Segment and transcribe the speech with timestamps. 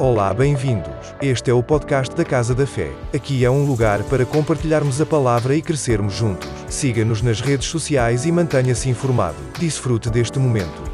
[0.00, 0.94] Olá, bem-vindos.
[1.20, 2.92] Este é o podcast da Casa da Fé.
[3.12, 6.48] Aqui é um lugar para compartilharmos a palavra e crescermos juntos.
[6.68, 9.36] Siga-nos nas redes sociais e mantenha-se informado.
[9.58, 10.84] Desfrute deste momento.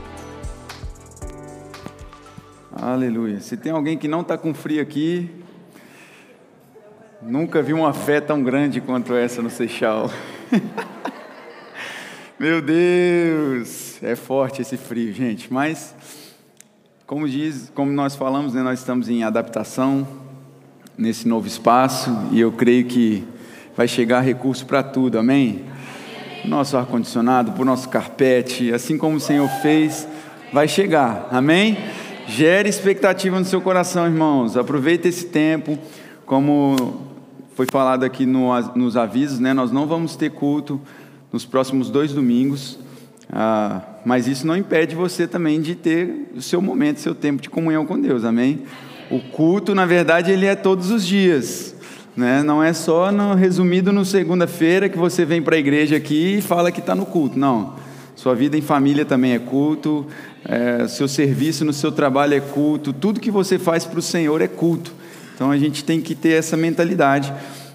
[2.73, 3.41] Aleluia.
[3.41, 5.31] Se tem alguém que não está com frio aqui,
[7.21, 10.11] nunca vi uma fé tão grande quanto essa no Seixal.
[12.41, 15.95] Meu Deus, é forte esse frio, gente, mas
[17.07, 20.07] como diz, como nós falamos, né, nós estamos em adaptação
[20.97, 23.23] nesse novo espaço e eu creio que
[23.77, 25.65] vai chegar recurso para tudo, amém?
[26.47, 30.09] Nosso ar-condicionado, para o nosso carpete, assim como o Senhor fez,
[30.51, 31.77] vai chegar, amém?
[32.27, 34.57] Gere expectativa no seu coração, irmãos.
[34.57, 35.79] Aproveite esse tempo,
[36.25, 37.03] como
[37.55, 39.53] foi falado aqui no, nos avisos, né?
[39.53, 40.81] Nós não vamos ter culto
[41.31, 42.79] nos próximos dois domingos.
[43.31, 47.49] Ah, mas isso não impede você também de ter o seu momento, seu tempo de
[47.49, 48.63] comunhão com Deus, amém?
[49.11, 51.75] O culto, na verdade, ele é todos os dias,
[52.17, 52.43] né?
[52.43, 56.43] não é só no, resumido no segunda-feira que você vem para a igreja aqui e
[56.43, 57.75] fala que está no culto, não.
[58.15, 60.07] Sua vida em família também é culto,
[60.45, 64.41] é, seu serviço no seu trabalho é culto, tudo que você faz para o Senhor
[64.41, 64.93] é culto.
[65.35, 67.33] Então a gente tem que ter essa mentalidade,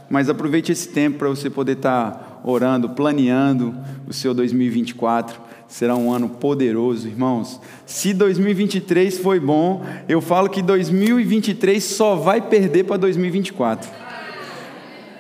[0.10, 3.76] mas aproveite esse tempo para você poder estar tá orando, planeando
[4.08, 7.62] o seu 2024 será um ano poderoso, irmãos.
[7.86, 13.90] Se 2023 foi bom, eu falo que 2023 só vai perder para 2024.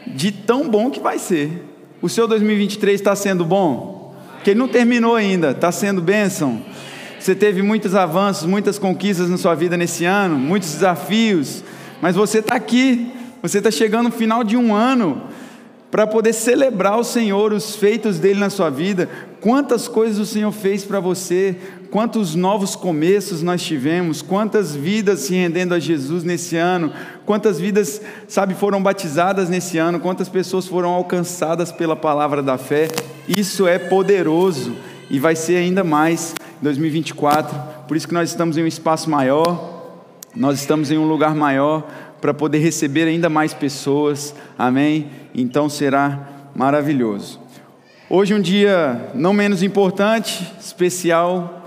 [0.08, 1.64] De tão bom que vai ser.
[2.02, 4.16] O seu 2023 está sendo bom?
[4.44, 6.61] Que ele não terminou ainda, está sendo bênção.
[7.19, 11.63] Você teve muitos avanços, muitas conquistas na sua vida nesse ano, muitos desafios,
[12.02, 15.23] mas você está aqui, você está chegando no final de um ano
[15.91, 19.09] para poder celebrar o Senhor, os feitos dele na sua vida,
[19.42, 21.56] quantas coisas o Senhor fez para você,
[21.90, 26.92] quantos novos começos nós tivemos, quantas vidas se rendendo a Jesus nesse ano,
[27.26, 32.88] quantas vidas, sabe, foram batizadas nesse ano, quantas pessoas foram alcançadas pela palavra da fé.
[33.28, 34.75] Isso é poderoso
[35.09, 37.58] e vai ser ainda mais em 2024.
[37.88, 39.80] Por isso que nós estamos em um espaço maior,
[40.36, 41.88] nós estamos em um lugar maior
[42.22, 44.36] para poder receber ainda mais pessoas.
[44.58, 45.09] Amém?
[45.34, 47.40] Então será maravilhoso.
[48.12, 51.64] Hoje um dia não menos importante, especial,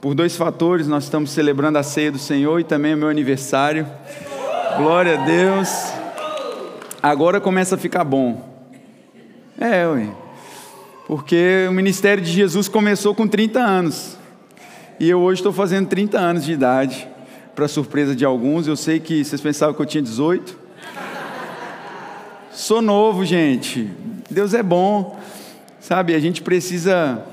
[0.00, 0.86] por dois fatores.
[0.86, 3.84] Nós estamos celebrando a ceia do Senhor e também o meu aniversário.
[4.76, 5.68] Glória a Deus.
[7.02, 8.48] Agora começa a ficar bom.
[9.58, 10.06] É, ué.
[11.08, 14.16] Porque o ministério de Jesus começou com 30 anos.
[15.00, 17.08] E eu hoje estou fazendo 30 anos de idade.
[17.52, 20.56] Para surpresa de alguns, eu sei que vocês pensavam que eu tinha 18.
[22.52, 23.90] Sou novo, gente.
[24.30, 25.18] Deus é bom.
[25.80, 27.24] Sabe, a gente precisa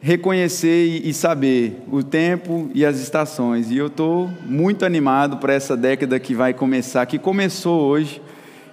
[0.00, 3.68] reconhecer e saber o tempo e as estações.
[3.68, 8.22] E eu estou muito animado para essa década que vai começar, que começou hoje.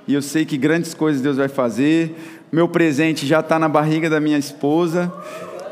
[0.08, 2.16] E eu sei que grandes coisas Deus vai fazer.
[2.52, 5.12] Meu presente já está na barriga da minha esposa.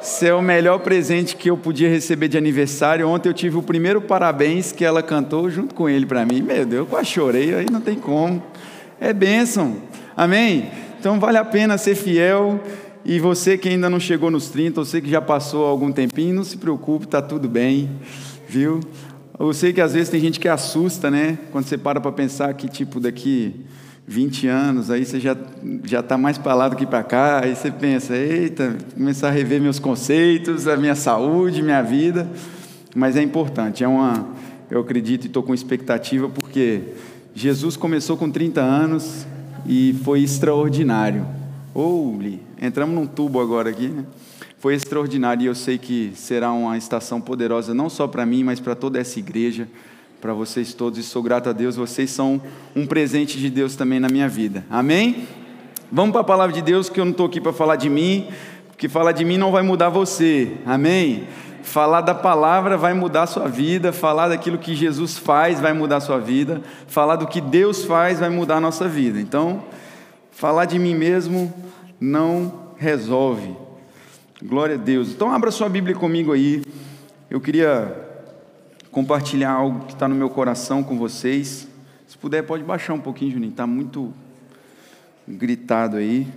[0.01, 3.07] Esse é o melhor presente que eu podia receber de aniversário.
[3.07, 6.41] Ontem eu tive o primeiro parabéns que ela cantou junto com ele para mim.
[6.41, 8.41] Meu Deus, eu quase chorei, aí não tem como.
[8.99, 9.75] É bênção.
[10.17, 10.71] Amém?
[10.99, 12.59] Então vale a pena ser fiel.
[13.05, 16.43] E você que ainda não chegou nos 30, você que já passou algum tempinho, não
[16.43, 17.89] se preocupe, está tudo bem,
[18.47, 18.81] viu?
[19.39, 21.37] Eu sei que às vezes tem gente que assusta, né?
[21.51, 23.55] Quando você para para pensar que, tipo, daqui
[24.05, 25.37] 20 anos, aí você já
[25.85, 29.31] já está mais para lá do que para cá, aí você pensa, eita, começar a
[29.31, 32.29] rever meus conceitos, a minha saúde, minha vida,
[32.95, 34.27] mas é importante, é uma,
[34.69, 36.81] eu acredito e estou com expectativa porque
[37.33, 39.25] Jesus começou com 30 anos
[39.65, 41.25] e foi extraordinário.
[41.73, 44.05] Holy, entramos num tubo agora aqui, né?
[44.59, 48.59] Foi extraordinário e eu sei que será uma estação poderosa não só para mim, mas
[48.59, 49.67] para toda essa igreja
[50.21, 51.75] para vocês todos e sou grato a Deus.
[51.75, 52.41] Vocês são
[52.75, 54.65] um presente de Deus também na minha vida.
[54.69, 55.27] Amém?
[55.91, 58.27] Vamos para a palavra de Deus, que eu não estou aqui para falar de mim,
[58.67, 60.57] porque falar de mim não vai mudar você.
[60.65, 61.23] Amém?
[61.63, 65.97] Falar da palavra vai mudar a sua vida, falar daquilo que Jesus faz vai mudar
[65.97, 69.19] a sua vida, falar do que Deus faz vai mudar a nossa vida.
[69.19, 69.63] Então,
[70.31, 71.53] falar de mim mesmo
[71.99, 73.55] não resolve.
[74.41, 75.09] Glória a Deus.
[75.09, 76.63] Então, abra sua Bíblia comigo aí.
[77.29, 78.07] Eu queria
[78.91, 81.67] compartilhar algo que está no meu coração com vocês.
[82.07, 84.13] Se puder, pode baixar um pouquinho, Juninho, está muito
[85.27, 86.27] gritado aí.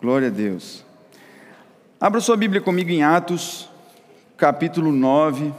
[0.00, 0.84] Glória a Deus.
[2.00, 3.68] Abra sua Bíblia comigo em Atos,
[4.36, 5.52] capítulo 9.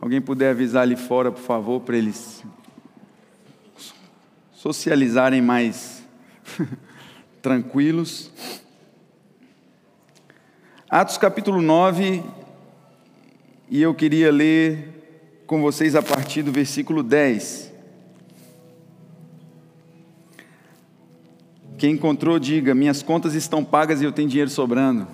[0.00, 2.44] Alguém puder avisar ali fora, por favor, para eles
[4.58, 6.02] socializarem mais
[7.40, 8.28] tranquilos.
[10.90, 12.24] Atos capítulo 9,
[13.70, 17.72] e eu queria ler com vocês a partir do versículo 10.
[21.78, 25.06] Quem encontrou, diga: Minhas contas estão pagas e eu tenho dinheiro sobrando.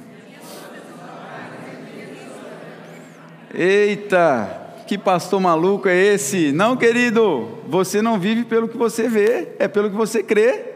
[3.53, 6.53] Eita, que pastor maluco é esse?
[6.53, 10.73] Não, querido, você não vive pelo que você vê, é pelo que você crê.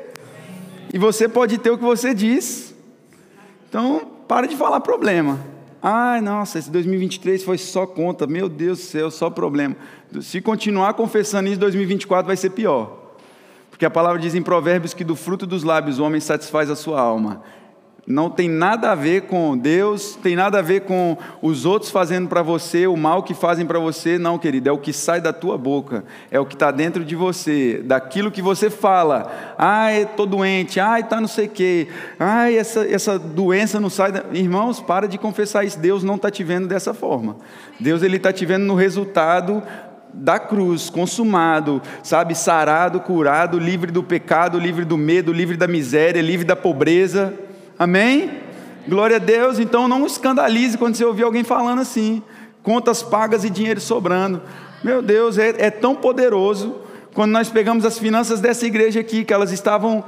[0.93, 2.75] E você pode ter o que você diz.
[3.69, 5.39] Então, para de falar problema.
[5.83, 8.27] Ai, nossa, esse 2023 foi só conta.
[8.27, 9.77] Meu Deus do céu, só problema.
[10.21, 13.15] Se continuar confessando isso, 2024 vai ser pior.
[13.71, 16.75] Porque a palavra diz em Provérbios que do fruto dos lábios o homem satisfaz a
[16.75, 17.43] sua alma
[18.07, 22.27] não tem nada a ver com Deus, tem nada a ver com os outros fazendo
[22.27, 25.31] para você, o mal que fazem para você, não, querido, é o que sai da
[25.31, 29.55] tua boca, é o que está dentro de você, daquilo que você fala.
[29.59, 34.11] Ai, estou doente, ai, está não sei o quê, ai, essa, essa doença não sai.
[34.11, 34.25] Da...
[34.33, 37.37] Irmãos, para de confessar isso, Deus não está te vendo dessa forma.
[37.79, 39.63] Deus ele está te vendo no resultado
[40.15, 46.23] da cruz, consumado, sabe, sarado, curado, livre do pecado, livre do medo, livre da miséria,
[46.23, 47.35] livre da pobreza.
[47.79, 48.41] Amém?
[48.89, 49.59] Glória a Deus.
[49.59, 52.23] Então não escandalize quando você ouvir alguém falando assim:
[52.63, 54.43] contas pagas e dinheiro sobrando.
[54.83, 56.77] Meu Deus, é, é tão poderoso.
[57.15, 60.05] Quando nós pegamos as finanças dessa igreja aqui, que elas estavam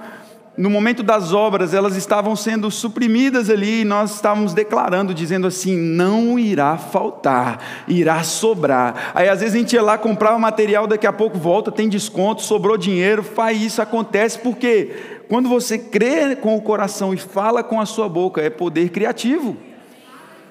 [0.57, 5.77] no momento das obras, elas estavam sendo suprimidas ali, e nós estávamos declarando, dizendo assim:
[5.77, 9.13] não irá faltar, irá sobrar.
[9.15, 11.89] Aí às vezes a gente ia lá comprar o material, daqui a pouco volta, tem
[11.89, 17.63] desconto, sobrou dinheiro, faz isso, acontece, porque quando você crê com o coração e fala
[17.63, 19.57] com a sua boca, é poder criativo.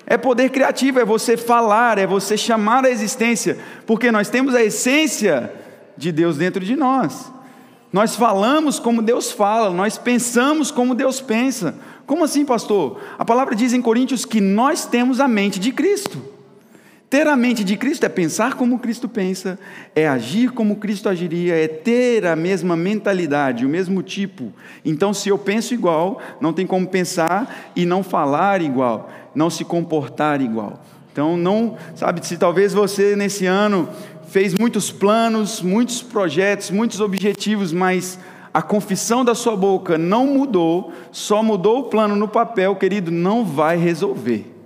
[0.08, 4.64] É poder criativo, é você falar, é você chamar a existência, porque nós temos a
[4.64, 5.54] essência
[5.98, 7.30] de Deus dentro de nós.
[7.92, 11.76] Nós falamos como Deus fala, nós pensamos como Deus pensa.
[12.06, 13.02] Como assim, pastor?
[13.18, 16.24] A palavra diz em Coríntios que nós temos a mente de Cristo.
[17.10, 19.58] Ter a mente de Cristo é pensar como Cristo pensa,
[19.96, 24.54] é agir como Cristo agiria, é ter a mesma mentalidade, o mesmo tipo.
[24.86, 29.66] Então, se eu penso igual, não tem como pensar e não falar igual, não se
[29.66, 30.84] comportar igual.
[31.12, 33.90] Então, não, sabe, se talvez você nesse ano
[34.28, 38.20] fez muitos planos, muitos projetos, muitos objetivos, mas
[38.54, 43.44] a confissão da sua boca não mudou, só mudou o plano no papel, querido, não
[43.44, 44.59] vai resolver.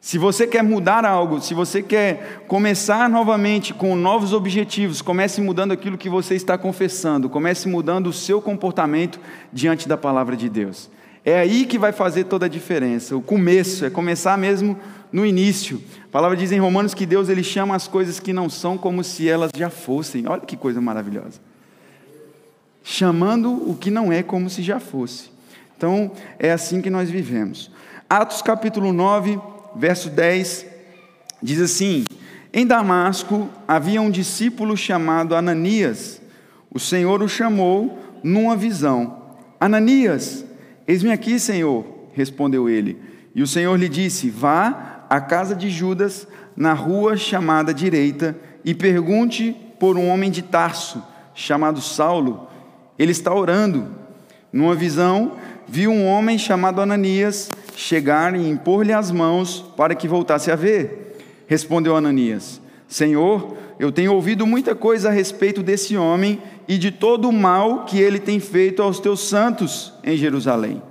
[0.00, 5.72] Se você quer mudar algo, se você quer começar novamente com novos objetivos, comece mudando
[5.72, 9.20] aquilo que você está confessando, comece mudando o seu comportamento
[9.52, 10.88] diante da palavra de Deus.
[11.22, 13.14] É aí que vai fazer toda a diferença.
[13.14, 14.74] O começo é começar mesmo
[15.12, 15.82] no início.
[16.06, 19.04] A palavra diz em Romanos que Deus ele chama as coisas que não são como
[19.04, 20.26] se elas já fossem.
[20.26, 21.40] Olha que coisa maravilhosa.
[22.82, 25.30] Chamando o que não é como se já fosse.
[25.76, 27.70] Então, é assim que nós vivemos.
[28.08, 29.38] Atos capítulo 9,
[29.76, 30.66] verso 10,
[31.42, 32.04] diz assim:
[32.52, 36.20] Em Damasco havia um discípulo chamado Ananias.
[36.72, 39.20] O Senhor o chamou numa visão.
[39.58, 40.44] Ananias,
[40.86, 42.98] eis-me aqui, Senhor, respondeu ele.
[43.34, 46.26] E o Senhor lhe disse: Vá à casa de Judas,
[46.56, 51.02] na rua chamada direita, e pergunte por um homem de Tarso,
[51.34, 52.48] chamado Saulo.
[52.98, 53.98] Ele está orando.
[54.52, 55.36] Numa visão,
[55.70, 61.16] viu um homem chamado Ananias chegar e impor-lhe as mãos para que voltasse a ver.
[61.46, 67.28] Respondeu Ananias: Senhor, eu tenho ouvido muita coisa a respeito desse homem e de todo
[67.28, 70.82] o mal que ele tem feito aos teus santos em Jerusalém.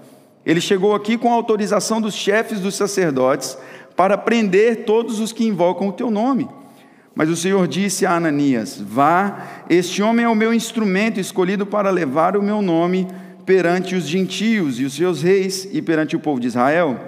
[0.46, 3.58] Ele chegou aqui com a autorização dos chefes dos sacerdotes
[3.98, 6.48] para prender todos os que invocam o teu nome.
[7.14, 11.90] Mas o Senhor disse a Ananias: Vá, este homem é o meu instrumento escolhido para
[11.90, 13.06] levar o meu nome
[13.50, 17.00] perante os gentios e os seus reis e perante o povo de Israel.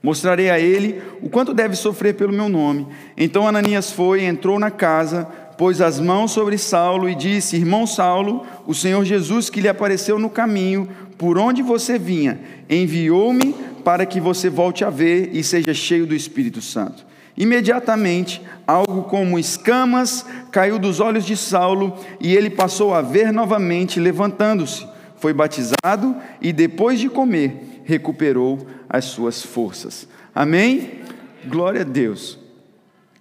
[0.00, 2.86] Mostrarei a ele o quanto deve sofrer pelo meu nome.
[3.16, 5.24] Então Ananias foi, entrou na casa,
[5.58, 10.20] pôs as mãos sobre Saulo e disse: Irmão Saulo, o Senhor Jesus que lhe apareceu
[10.20, 10.88] no caminho,
[11.18, 12.38] por onde você vinha,
[12.70, 13.52] enviou-me
[13.84, 17.04] para que você volte a ver e seja cheio do Espírito Santo.
[17.36, 23.98] Imediatamente, algo como escamas caiu dos olhos de Saulo e ele passou a ver novamente,
[23.98, 24.88] levantando-se
[25.20, 30.08] foi batizado e depois de comer, recuperou as suas forças.
[30.34, 31.00] Amém?
[31.46, 32.38] Glória a Deus.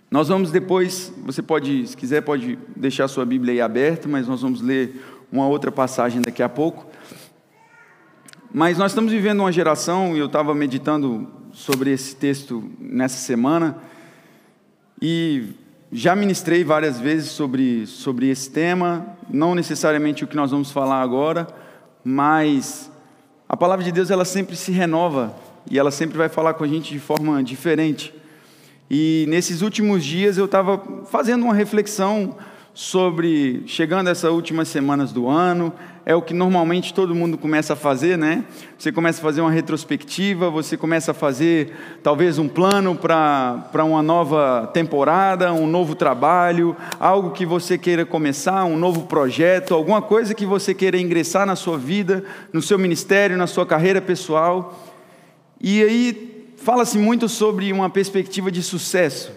[0.09, 4.41] Nós vamos depois, você pode, se quiser, pode deixar sua Bíblia aí aberta, mas nós
[4.41, 6.87] vamos ler uma outra passagem daqui a pouco.
[8.51, 13.77] Mas nós estamos vivendo uma geração, e eu estava meditando sobre esse texto nessa semana,
[14.99, 15.49] e
[15.91, 21.01] já ministrei várias vezes sobre, sobre esse tema, não necessariamente o que nós vamos falar
[21.01, 21.47] agora,
[22.03, 22.91] mas
[23.47, 25.35] a palavra de Deus ela sempre se renova
[25.69, 28.13] e ela sempre vai falar com a gente de forma diferente.
[28.89, 32.35] E nesses últimos dias eu estava fazendo uma reflexão
[32.73, 35.73] sobre chegando essas últimas semanas do ano,
[36.09, 38.43] é o que normalmente todo mundo começa a fazer, né?
[38.79, 44.01] Você começa a fazer uma retrospectiva, você começa a fazer talvez um plano para uma
[44.01, 50.33] nova temporada, um novo trabalho, algo que você queira começar, um novo projeto, alguma coisa
[50.33, 54.83] que você queira ingressar na sua vida, no seu ministério, na sua carreira pessoal.
[55.61, 59.31] E aí fala-se muito sobre uma perspectiva de sucesso,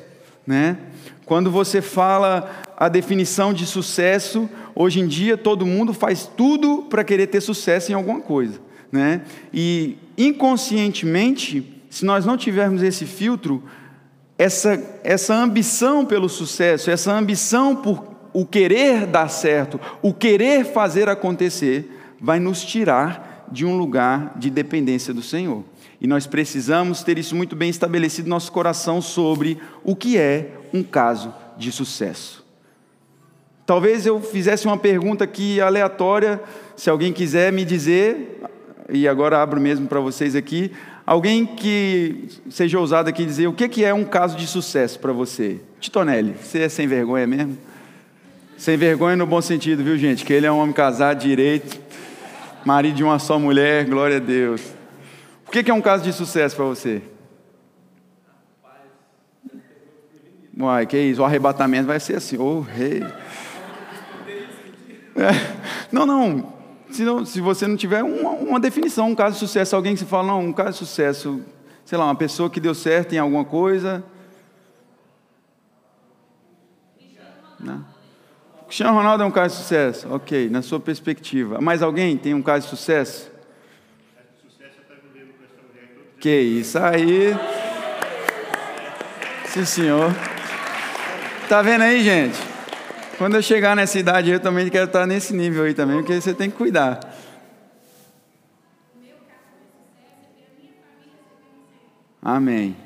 [0.47, 0.79] né?
[1.33, 7.03] Quando você fala a definição de sucesso, hoje em dia todo mundo faz tudo para
[7.03, 8.61] querer ter sucesso em alguma coisa,
[8.93, 9.23] né?
[9.51, 13.63] E inconscientemente, se nós não tivermos esse filtro,
[14.37, 21.09] essa, essa ambição pelo sucesso, essa ambição por o querer dar certo, o querer fazer
[21.09, 25.65] acontecer, vai nos tirar de um lugar de dependência do Senhor.
[26.03, 30.49] E nós precisamos ter isso muito bem estabelecido no nosso coração sobre o que é
[30.75, 32.45] um caso de sucesso.
[33.65, 36.43] Talvez eu fizesse uma pergunta aqui aleatória,
[36.75, 38.41] se alguém quiser me dizer,
[38.91, 40.73] e agora abro mesmo para vocês aqui,
[41.07, 45.61] alguém que seja ousado aqui dizer o que é um caso de sucesso para você.
[45.79, 47.57] Titonelli, você é sem vergonha mesmo?
[48.59, 50.25] Sem vergonha no bom sentido, viu gente?
[50.25, 51.81] Que ele é um homem casado direito,
[52.65, 54.82] marido de uma só mulher, glória a Deus.
[55.53, 57.03] O que é um caso de sucesso para você?
[60.59, 63.03] Uai, que isso, o arrebatamento vai ser assim, ô oh, rei.
[65.15, 65.29] É,
[65.93, 66.55] não, não.
[66.91, 69.99] Se, não, se você não tiver uma, uma, definição, um caso de sucesso, alguém que
[69.99, 71.43] se fala, não, um caso de sucesso,
[71.85, 74.03] sei lá, uma pessoa que deu certo em alguma coisa.
[77.61, 77.85] Não.
[78.65, 81.61] Cristiano Ronaldo é um caso de sucesso, ok, na sua perspectiva.
[81.61, 83.32] Mais alguém tem um caso de sucesso?
[86.23, 87.35] Que isso aí.
[89.47, 90.15] Sim, senhor.
[91.49, 92.39] Tá vendo aí, gente?
[93.19, 96.33] Quando eu chegar nessa idade, eu também quero estar nesse nível aí também, porque você
[96.33, 97.01] tem que cuidar.
[102.23, 102.77] Amém.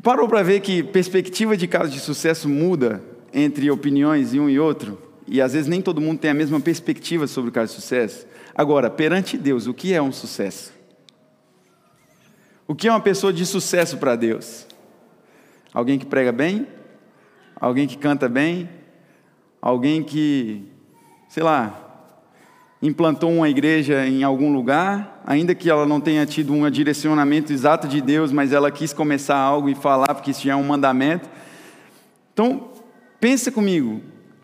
[0.00, 3.02] Parou para ver que perspectiva de caso de sucesso muda
[3.34, 5.02] entre opiniões de um e outro?
[5.26, 8.24] E às vezes nem todo mundo tem a mesma perspectiva sobre o caso de sucesso.
[8.54, 10.75] Agora, perante Deus, o que é um sucesso?
[12.66, 14.66] O que é uma pessoa de sucesso para Deus?
[15.72, 16.66] Alguém que prega bem?
[17.60, 18.68] alguém que canta bem,
[19.60, 20.62] alguém que,
[21.28, 21.82] sei lá,
[22.82, 27.88] implantou uma igreja em algum lugar, ainda que ela não tenha tido um direcionamento exato
[27.88, 31.28] de Deus, mas ela quis começar algo e falar porque isso já é um mandamento.
[32.32, 32.70] Então,
[33.18, 34.02] pensa comigo,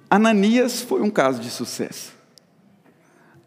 [0.09, 2.13] Ananias foi um caso de sucesso.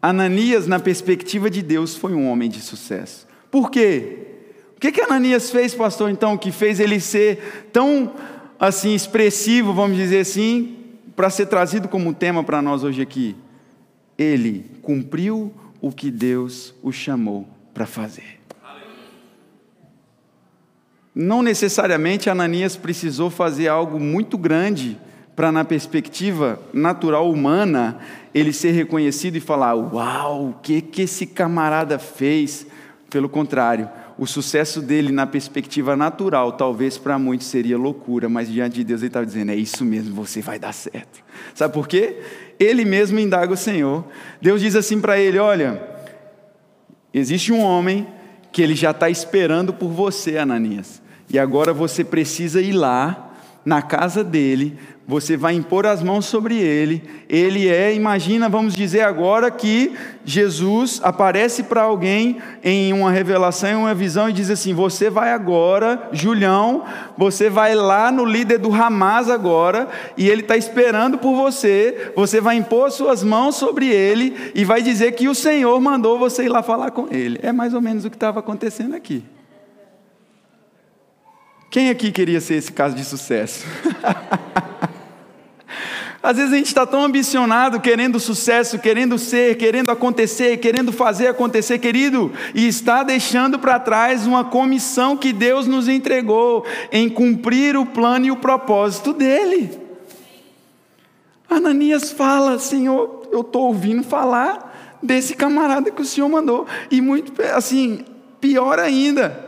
[0.00, 3.26] Ananias, na perspectiva de Deus, foi um homem de sucesso.
[3.50, 4.35] Por quê?
[4.76, 8.12] O que, que Ananias fez, pastor, então, que fez ele ser tão
[8.58, 10.76] assim expressivo, vamos dizer assim,
[11.14, 13.34] para ser trazido como tema para nós hoje aqui.
[14.18, 18.36] Ele cumpriu o que Deus o chamou para fazer.
[21.14, 24.98] Não necessariamente Ananias precisou fazer algo muito grande
[25.34, 27.98] para, na perspectiva natural humana,
[28.34, 32.66] ele ser reconhecido e falar: Uau, o que, que esse camarada fez?
[33.08, 38.76] Pelo contrário, o sucesso dele na perspectiva natural, talvez para muitos seria loucura, mas diante
[38.76, 41.22] de Deus ele estava dizendo: é isso mesmo, você vai dar certo.
[41.54, 42.20] Sabe por quê?
[42.58, 44.04] Ele mesmo indaga o Senhor.
[44.40, 45.82] Deus diz assim para ele: olha,
[47.12, 48.06] existe um homem
[48.50, 53.25] que ele já está esperando por você, Ananias, e agora você precisa ir lá
[53.66, 57.02] na casa dele, você vai impor as mãos sobre ele.
[57.28, 59.92] Ele é, imagina, vamos dizer agora que
[60.24, 65.32] Jesus aparece para alguém em uma revelação, em uma visão e diz assim: Você vai
[65.32, 66.84] agora, Julião,
[67.18, 72.12] você vai lá no líder do Hamas agora, e ele está esperando por você.
[72.14, 76.44] Você vai impor suas mãos sobre ele e vai dizer que o Senhor mandou você
[76.44, 77.40] ir lá falar com ele.
[77.42, 79.24] É mais ou menos o que estava acontecendo aqui.
[81.70, 83.64] Quem aqui queria ser esse caso de sucesso?
[86.26, 91.28] Às vezes a gente está tão ambicionado, querendo sucesso, querendo ser, querendo acontecer, querendo fazer
[91.28, 97.76] acontecer, querido, e está deixando para trás uma comissão que Deus nos entregou em cumprir
[97.76, 99.78] o plano e o propósito dele.
[101.48, 107.40] Ananias fala: Senhor, eu estou ouvindo falar desse camarada que o Senhor mandou, e muito
[107.54, 108.04] assim,
[108.40, 109.45] pior ainda,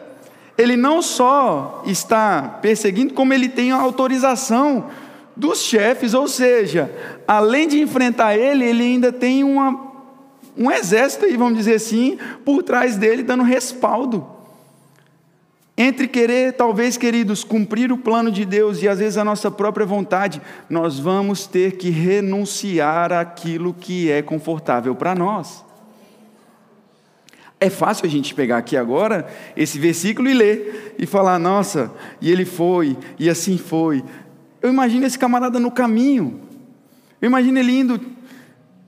[0.59, 4.87] ele não só está perseguindo, como ele tem a autorização
[5.37, 6.93] dos chefes, ou seja,
[7.29, 9.93] além de enfrentar ele, ele ainda tem uma,
[10.57, 14.27] um exército aí, vamos dizer assim, por trás dele, dando respaldo.
[15.77, 19.87] Entre querer, talvez, queridos, cumprir o plano de Deus e às vezes a nossa própria
[19.87, 25.65] vontade, nós vamos ter que renunciar àquilo que é confortável para nós.
[27.61, 32.31] É fácil a gente pegar aqui agora esse versículo e ler e falar, nossa, e
[32.31, 34.05] ele foi, e assim foi.
[34.63, 36.41] Eu imagino esse camarada no caminho.
[37.21, 38.01] Eu imagino ele indo,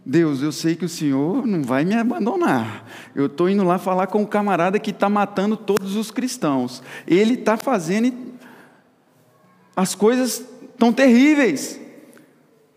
[0.04, 2.86] Deus, eu sei que o Senhor não vai me abandonar.
[3.14, 6.82] Eu estou indo lá falar com o camarada que está matando todos os cristãos.
[7.06, 8.12] Ele está fazendo.
[9.76, 11.80] As coisas estão terríveis.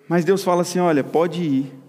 [0.08, 1.83] Mas Deus fala assim: olha, pode ir.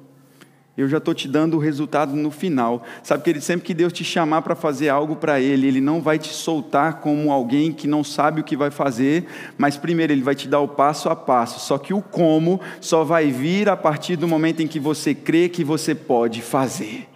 [0.76, 2.82] Eu já estou te dando o resultado no final.
[3.02, 6.00] Sabe que ele sempre que Deus te chamar para fazer algo para Ele, Ele não
[6.02, 9.24] vai te soltar como alguém que não sabe o que vai fazer,
[9.56, 11.60] mas primeiro Ele vai te dar o passo a passo.
[11.60, 15.48] Só que o como só vai vir a partir do momento em que você crê
[15.48, 17.08] que você pode fazer.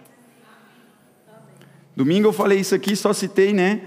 [1.93, 3.81] Domingo eu falei isso aqui, só citei, né?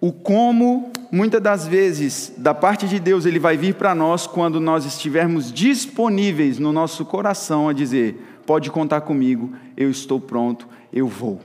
[0.00, 4.60] O como, muitas das vezes, da parte de Deus, Ele vai vir para nós quando
[4.60, 11.06] nós estivermos disponíveis no nosso coração a dizer pode contar comigo, eu estou pronto, eu
[11.06, 11.38] vou.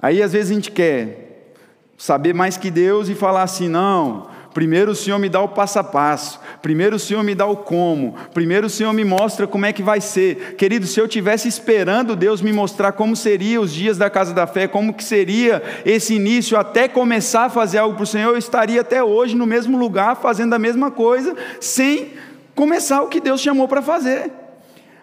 [0.00, 1.52] Aí às vezes a gente quer
[1.98, 5.80] saber mais que Deus e falar assim: não, primeiro o Senhor me dá o passo
[5.80, 9.66] a passo, primeiro o Senhor me dá o como, primeiro o Senhor me mostra como
[9.66, 10.54] é que vai ser.
[10.56, 14.46] Querido, se eu tivesse esperando Deus me mostrar como seria os dias da casa da
[14.46, 18.38] fé, como que seria esse início até começar a fazer algo para o Senhor, eu
[18.38, 22.14] estaria até hoje no mesmo lugar fazendo a mesma coisa, sem
[22.54, 24.47] começar o que Deus chamou para fazer.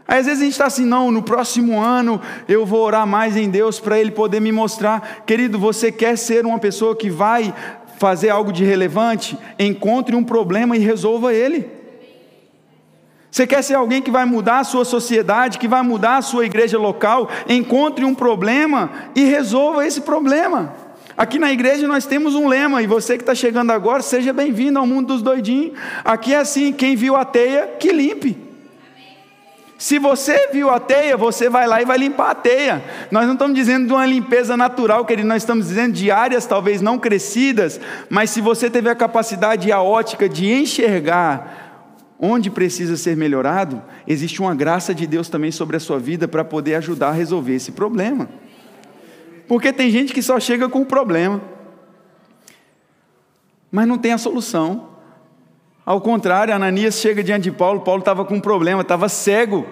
[0.07, 3.35] Aí às vezes a gente está assim, não, no próximo ano eu vou orar mais
[3.35, 5.23] em Deus para Ele poder me mostrar.
[5.25, 7.53] Querido, você quer ser uma pessoa que vai
[7.97, 9.37] fazer algo de relevante?
[9.57, 11.69] Encontre um problema e resolva ele.
[13.31, 16.45] Você quer ser alguém que vai mudar a sua sociedade, que vai mudar a sua
[16.45, 17.29] igreja local?
[17.49, 20.73] Encontre um problema e resolva esse problema.
[21.17, 24.79] Aqui na igreja nós temos um lema, e você que está chegando agora, seja bem-vindo
[24.79, 25.77] ao mundo dos doidinhos.
[26.03, 28.44] Aqui é assim: quem viu a teia, que limpe.
[29.77, 32.83] Se você viu a teia, você vai lá e vai limpar a teia.
[33.11, 36.81] Nós não estamos dizendo de uma limpeza natural, querido, nós estamos dizendo de áreas talvez
[36.81, 41.65] não crescidas, mas se você teve a capacidade e a ótica de enxergar
[42.17, 46.45] onde precisa ser melhorado, existe uma graça de Deus também sobre a sua vida para
[46.45, 48.29] poder ajudar a resolver esse problema.
[49.47, 51.41] Porque tem gente que só chega com o problema,
[53.69, 54.94] mas não tem a solução.
[55.85, 59.67] Ao contrário, Ananias chega diante de Paulo, Paulo estava com um problema, estava cego.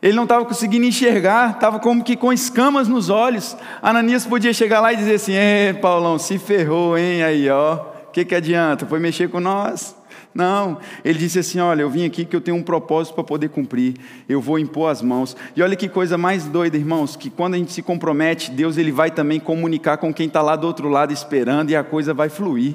[0.00, 3.54] Ele não estava conseguindo enxergar, estava como que com escamas nos olhos.
[3.82, 7.22] Ananias podia chegar lá e dizer assim: É, Paulão, se ferrou, hein?
[7.22, 8.86] Aí, ó, o que, que adianta?
[8.86, 9.94] Foi mexer com nós?
[10.34, 13.50] Não, ele disse assim: Olha, eu vim aqui que eu tenho um propósito para poder
[13.50, 13.94] cumprir,
[14.26, 15.36] eu vou impor as mãos.
[15.54, 18.92] E olha que coisa mais doida, irmãos, que quando a gente se compromete, Deus ele
[18.92, 22.30] vai também comunicar com quem está lá do outro lado esperando e a coisa vai
[22.30, 22.74] fluir.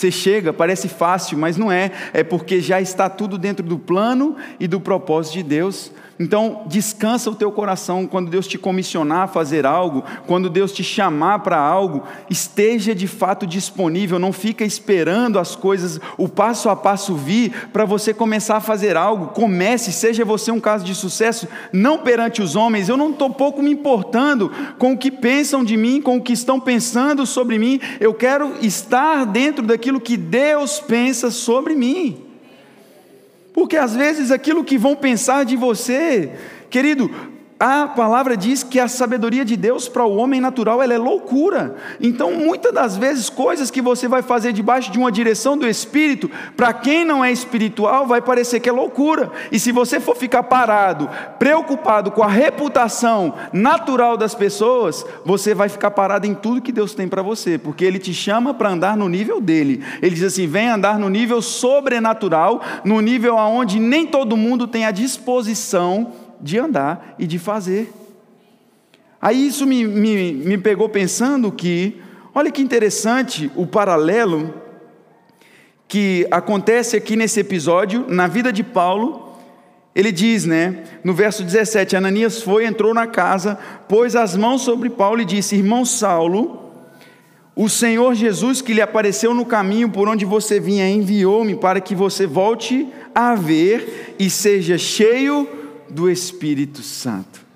[0.00, 1.90] Você chega, parece fácil, mas não é.
[2.14, 5.92] É porque já está tudo dentro do plano e do propósito de Deus.
[6.20, 10.84] Então, descansa o teu coração quando Deus te comissionar a fazer algo, quando Deus te
[10.84, 16.76] chamar para algo, esteja de fato disponível, não fica esperando as coisas, o passo a
[16.76, 19.28] passo vir para você começar a fazer algo.
[19.28, 22.90] Comece, seja você um caso de sucesso, não perante os homens.
[22.90, 26.34] Eu não estou pouco me importando com o que pensam de mim, com o que
[26.34, 27.80] estão pensando sobre mim.
[27.98, 32.29] Eu quero estar dentro daquilo que Deus pensa sobre mim.
[33.60, 36.30] Porque às vezes aquilo que vão pensar de você,
[36.70, 37.10] querido,
[37.60, 41.76] a palavra diz que a sabedoria de Deus para o homem natural é loucura.
[42.00, 46.30] Então, muitas das vezes, coisas que você vai fazer debaixo de uma direção do Espírito,
[46.56, 49.30] para quem não é espiritual, vai parecer que é loucura.
[49.52, 55.68] E se você for ficar parado, preocupado com a reputação natural das pessoas, você vai
[55.68, 58.96] ficar parado em tudo que Deus tem para você, porque Ele te chama para andar
[58.96, 59.84] no nível dele.
[60.00, 64.86] Ele diz assim: vem andar no nível sobrenatural, no nível aonde nem todo mundo tem
[64.86, 66.10] a disposição
[66.40, 67.92] de andar e de fazer.
[69.20, 72.00] Aí isso me, me, me pegou pensando que,
[72.34, 74.54] olha que interessante o paralelo
[75.86, 79.36] que acontece aqui nesse episódio, na vida de Paulo.
[79.94, 84.88] Ele diz, né, no verso 17: Ananias foi, entrou na casa, pôs as mãos sobre
[84.88, 86.70] Paulo e disse: Irmão Saulo,
[87.54, 91.94] o Senhor Jesus que lhe apareceu no caminho por onde você vinha enviou-me para que
[91.94, 95.59] você volte a ver e seja cheio
[95.90, 97.50] do Espírito Santo.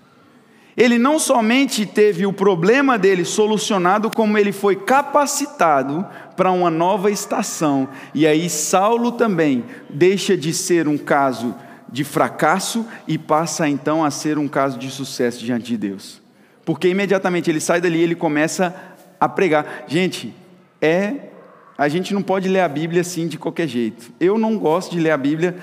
[0.76, 6.04] Ele não somente teve o problema dele solucionado, como ele foi capacitado
[6.36, 7.88] para uma nova estação.
[8.12, 11.54] E aí, Saulo também deixa de ser um caso
[11.88, 16.20] de fracasso e passa então a ser um caso de sucesso diante de Deus.
[16.64, 18.74] Porque imediatamente ele sai dali e ele começa
[19.20, 19.84] a pregar.
[19.86, 20.34] Gente,
[20.82, 21.28] é
[21.76, 24.12] a gente não pode ler a Bíblia assim de qualquer jeito.
[24.20, 25.56] Eu não gosto de ler a Bíblia,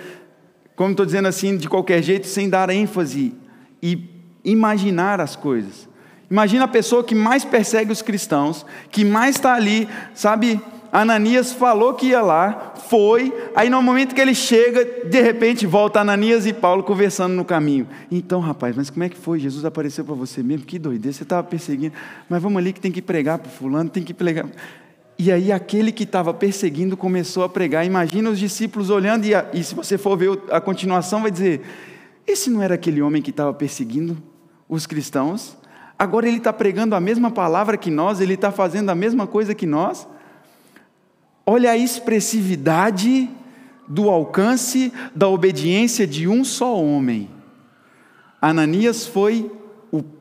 [0.81, 3.35] como estou dizendo assim, de qualquer jeito, sem dar ênfase
[3.83, 4.09] e
[4.43, 5.87] imaginar as coisas.
[6.27, 10.59] Imagina a pessoa que mais persegue os cristãos, que mais está ali, sabe?
[10.91, 15.99] Ananias falou que ia lá, foi, aí no momento que ele chega, de repente volta
[15.99, 17.87] Ananias e Paulo conversando no caminho.
[18.09, 19.37] Então, rapaz, mas como é que foi?
[19.37, 20.65] Jesus apareceu para você mesmo?
[20.65, 21.93] Que doideira, você estava perseguindo,
[22.27, 24.47] mas vamos ali que tem que pregar para fulano, tem que pregar.
[25.23, 27.85] E aí aquele que estava perseguindo começou a pregar.
[27.85, 31.61] Imagina os discípulos olhando, e, a, e se você for ver a continuação, vai dizer:
[32.25, 34.17] esse não era aquele homem que estava perseguindo
[34.67, 35.55] os cristãos?
[35.99, 39.53] Agora ele está pregando a mesma palavra que nós, ele está fazendo a mesma coisa
[39.53, 40.07] que nós.
[41.45, 43.29] Olha a expressividade
[43.87, 47.29] do alcance da obediência de um só homem.
[48.41, 49.51] Ananias foi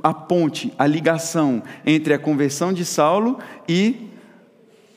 [0.03, 4.10] a ponte, a ligação entre a conversão de Saulo e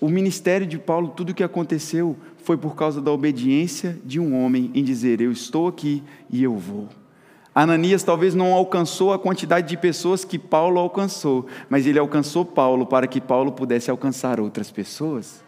[0.04, 4.44] o ministério de Paulo, tudo o que aconteceu foi por causa da obediência de um
[4.44, 6.90] homem em dizer: Eu estou aqui e eu vou.
[7.56, 12.86] Ananias talvez não alcançou a quantidade de pessoas que Paulo alcançou, mas ele alcançou Paulo
[12.86, 15.43] para que Paulo pudesse alcançar outras pessoas.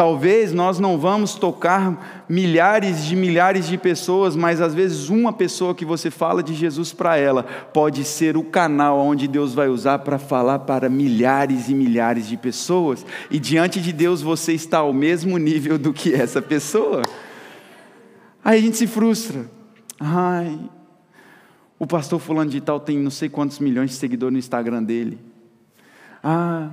[0.00, 5.74] Talvez nós não vamos tocar milhares de milhares de pessoas, mas às vezes uma pessoa
[5.74, 9.98] que você fala de Jesus para ela pode ser o canal onde Deus vai usar
[9.98, 14.94] para falar para milhares e milhares de pessoas, e diante de Deus você está ao
[14.94, 17.02] mesmo nível do que essa pessoa.
[18.42, 19.50] Aí a gente se frustra.
[20.00, 20.58] Ai,
[21.78, 25.18] o pastor fulano de tal tem não sei quantos milhões de seguidores no Instagram dele.
[26.24, 26.70] Ah,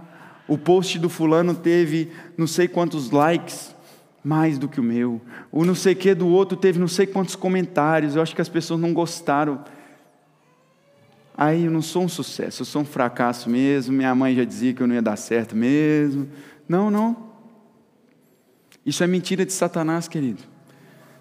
[0.47, 3.75] o post do fulano teve não sei quantos likes,
[4.23, 5.21] mais do que o meu.
[5.51, 8.15] O não sei que do outro teve não sei quantos comentários.
[8.15, 9.63] Eu acho que as pessoas não gostaram.
[11.35, 13.95] Aí eu não sou um sucesso, eu sou um fracasso mesmo.
[13.95, 16.27] Minha mãe já dizia que eu não ia dar certo mesmo.
[16.67, 17.27] Não, não.
[18.85, 20.43] Isso é mentira de Satanás, querido.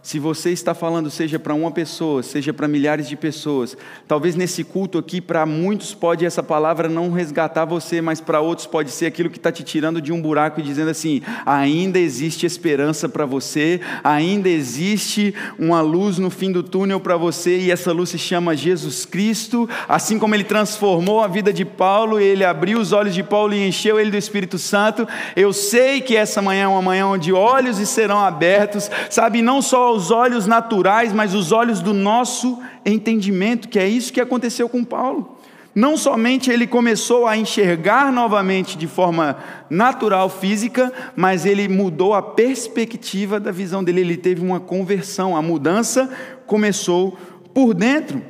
[0.07, 4.63] Se você está falando, seja para uma pessoa, seja para milhares de pessoas, talvez nesse
[4.63, 9.07] culto aqui, para muitos pode essa palavra não resgatar você, mas para outros pode ser
[9.07, 13.27] aquilo que está te tirando de um buraco e dizendo assim: ainda existe esperança para
[13.27, 18.19] você, ainda existe uma luz no fim do túnel para você, e essa luz se
[18.19, 19.69] chama Jesus Cristo.
[19.89, 23.67] Assim como ele transformou a vida de Paulo, ele abriu os olhos de Paulo e
[23.67, 25.05] encheu ele do Espírito Santo.
[25.35, 29.96] Eu sei que essa manhã é uma manhã onde olhos serão abertos, sabe, não só
[29.97, 34.85] os olhos naturais, mas os olhos do nosso entendimento, que é isso que aconteceu com
[34.85, 35.37] Paulo.
[35.75, 39.37] Não somente ele começou a enxergar novamente de forma
[39.69, 45.43] natural, física, mas ele mudou a perspectiva da visão dele, ele teve uma conversão, a
[45.43, 46.09] mudança
[46.47, 47.19] começou
[47.53, 48.23] por dentro.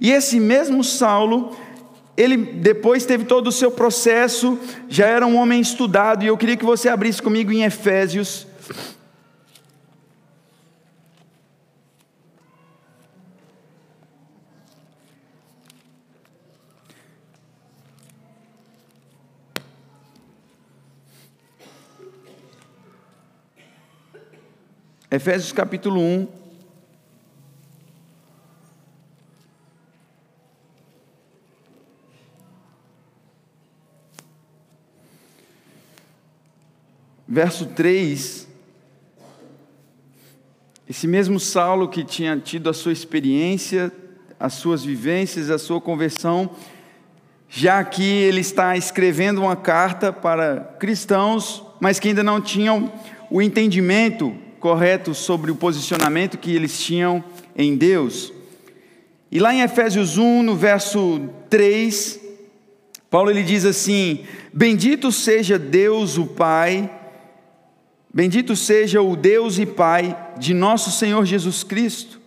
[0.00, 1.56] E esse mesmo Saulo,
[2.16, 6.56] ele depois teve todo o seu processo, já era um homem estudado, e eu queria
[6.56, 8.48] que você abrisse comigo em Efésios,
[25.12, 26.28] Efésios capítulo 1.
[37.26, 38.46] Verso 3.
[40.88, 43.90] Esse mesmo Saulo que tinha tido a sua experiência,
[44.38, 46.54] as suas vivências, a sua conversão,
[47.48, 52.92] já aqui ele está escrevendo uma carta para cristãos, mas que ainda não tinham
[53.28, 57.24] o entendimento correto sobre o posicionamento que eles tinham
[57.56, 58.32] em Deus.
[59.32, 62.20] E lá em Efésios 1, no verso 3,
[63.08, 64.20] Paulo ele diz assim:
[64.52, 66.90] Bendito seja Deus o Pai,
[68.12, 72.20] bendito seja o Deus e Pai de nosso Senhor Jesus Cristo,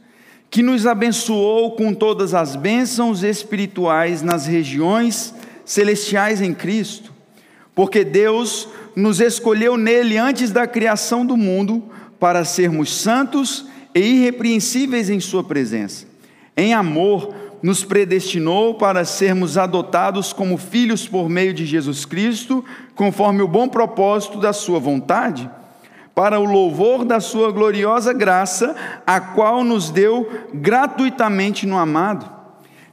[0.49, 5.33] que nos abençoou com todas as bênçãos espirituais nas regiões
[5.65, 7.13] celestiais em Cristo,
[7.75, 11.91] porque Deus nos escolheu nele antes da criação do mundo
[12.23, 16.05] para sermos santos e irrepreensíveis em Sua presença.
[16.55, 22.63] Em amor, nos predestinou para sermos adotados como filhos por meio de Jesus Cristo,
[22.95, 25.49] conforme o bom propósito da Sua vontade,
[26.15, 28.73] para o louvor da Sua gloriosa graça,
[29.05, 32.25] a qual nos deu gratuitamente no amado.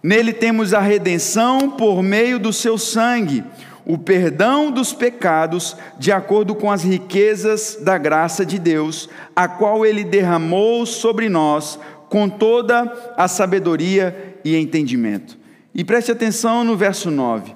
[0.02, 3.44] Nele temos a redenção por meio do Seu sangue
[3.84, 9.84] o perdão dos pecados de acordo com as riquezas da graça de Deus, a qual
[9.84, 15.38] ele derramou sobre nós com toda a sabedoria e entendimento.
[15.74, 17.54] E preste atenção no verso 9.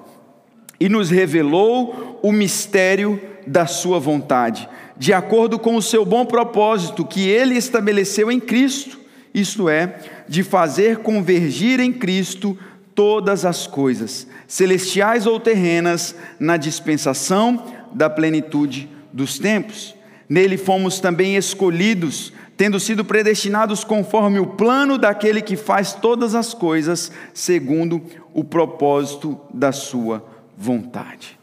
[0.79, 7.05] E nos revelou o mistério da sua vontade, de acordo com o seu bom propósito
[7.05, 8.99] que ele estabeleceu em Cristo,
[9.33, 12.57] isto é, de fazer convergir em Cristo
[12.95, 19.93] todas as coisas, celestiais ou terrenas, na dispensação da plenitude dos tempos.
[20.27, 26.53] Nele fomos também escolhidos, tendo sido predestinados conforme o plano daquele que faz todas as
[26.53, 28.01] coisas segundo
[28.33, 30.25] o propósito da sua
[30.57, 31.37] vontade.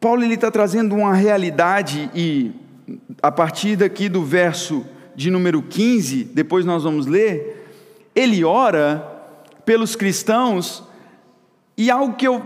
[0.00, 2.52] Paulo está trazendo uma realidade e
[3.20, 7.65] a partir daqui do verso de número 15, depois nós vamos ler,
[8.16, 9.06] ele ora
[9.66, 10.82] pelos cristãos,
[11.76, 12.42] e algo que eu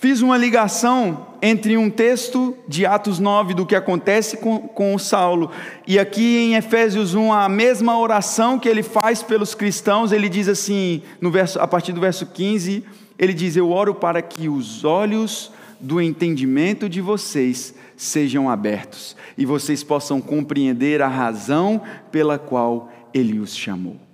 [0.00, 4.98] fiz uma ligação entre um texto de Atos 9 do que acontece com, com o
[4.98, 5.50] Saulo,
[5.86, 10.48] e aqui em Efésios 1, a mesma oração que ele faz pelos cristãos, ele diz
[10.48, 12.84] assim, no verso, a partir do verso 15,
[13.18, 19.44] ele diz: Eu oro para que os olhos do entendimento de vocês sejam abertos e
[19.44, 24.07] vocês possam compreender a razão pela qual ele os chamou.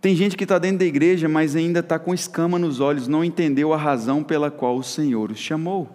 [0.00, 3.24] Tem gente que está dentro da igreja, mas ainda está com escama nos olhos, não
[3.24, 5.88] entendeu a razão pela qual o Senhor os chamou.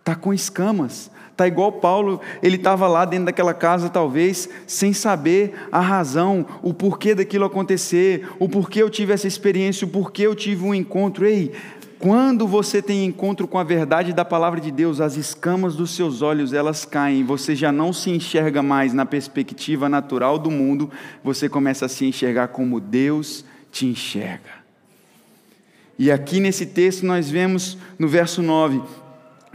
[0.00, 1.10] Está com escamas.
[1.30, 6.74] Está igual Paulo, ele estava lá dentro daquela casa, talvez, sem saber a razão, o
[6.74, 11.24] porquê daquilo acontecer, o porquê eu tive essa experiência, o porquê eu tive um encontro.
[11.24, 11.52] Ei,
[12.02, 16.20] quando você tem encontro com a verdade da palavra de Deus, as escamas dos seus
[16.20, 20.90] olhos elas caem, você já não se enxerga mais na perspectiva natural do mundo,
[21.22, 24.50] você começa a se enxergar como Deus te enxerga.
[25.96, 28.82] E aqui nesse texto nós vemos no verso 9: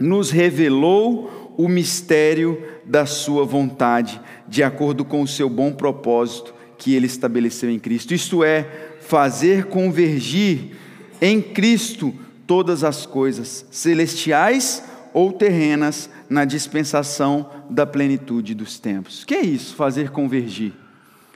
[0.00, 6.94] nos revelou o mistério da sua vontade, de acordo com o seu bom propósito que
[6.94, 8.14] ele estabeleceu em Cristo.
[8.14, 8.62] Isto é,
[9.02, 10.70] fazer convergir
[11.20, 12.14] em Cristo
[12.48, 14.82] todas as coisas, celestiais
[15.12, 19.24] ou terrenas, na dispensação da plenitude dos tempos.
[19.24, 19.74] Que é isso?
[19.74, 20.72] Fazer convergir.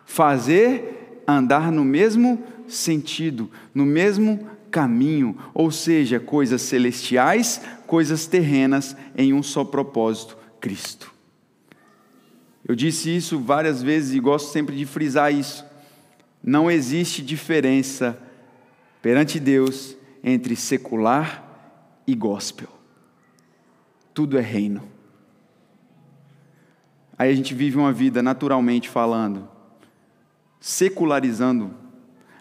[0.07, 9.35] Fazer andar no mesmo sentido, no mesmo caminho, ou seja, coisas celestiais, coisas terrenas em
[9.35, 11.12] um só propósito, Cristo.
[12.66, 15.64] Eu disse isso várias vezes e gosto sempre de frisar isso.
[16.42, 18.18] Não existe diferença
[19.03, 21.43] perante Deus entre secular
[22.07, 22.69] e gospel.
[24.15, 24.83] Tudo é reino.
[27.19, 29.49] Aí a gente vive uma vida naturalmente falando,
[30.61, 31.73] secularizando.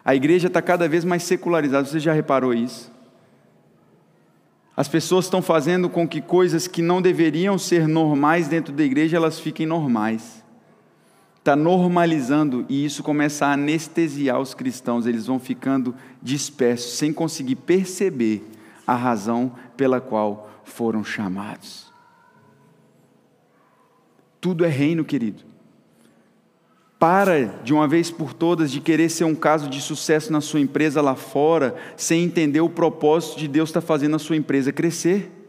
[0.03, 2.91] A igreja está cada vez mais secularizada, você já reparou isso?
[4.75, 9.17] As pessoas estão fazendo com que coisas que não deveriam ser normais dentro da igreja,
[9.17, 10.40] elas fiquem normais
[11.41, 17.55] está normalizando e isso começa a anestesiar os cristãos, eles vão ficando dispersos, sem conseguir
[17.55, 18.47] perceber
[18.85, 21.91] a razão pela qual foram chamados.
[24.39, 25.43] Tudo é reino, querido.
[26.99, 30.59] Para de uma vez por todas de querer ser um caso de sucesso na sua
[30.59, 34.71] empresa lá fora, sem entender o propósito de Deus estar tá fazendo a sua empresa
[34.71, 35.40] crescer.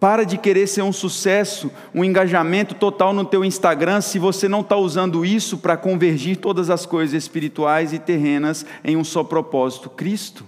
[0.00, 4.62] Para de querer ser um sucesso, um engajamento total no teu Instagram, se você não
[4.62, 9.90] está usando isso para convergir todas as coisas espirituais e terrenas em um só propósito,
[9.90, 10.46] Cristo.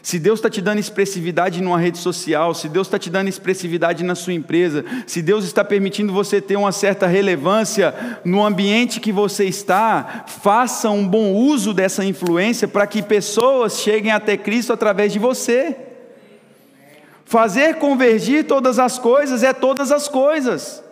[0.00, 4.04] Se Deus está te dando expressividade numa rede social, se Deus está te dando expressividade
[4.04, 7.92] na sua empresa, se Deus está permitindo você ter uma certa relevância
[8.24, 14.12] no ambiente que você está, faça um bom uso dessa influência para que pessoas cheguem
[14.12, 15.87] até Cristo através de você.
[17.28, 20.82] Fazer convergir todas as coisas é todas as coisas.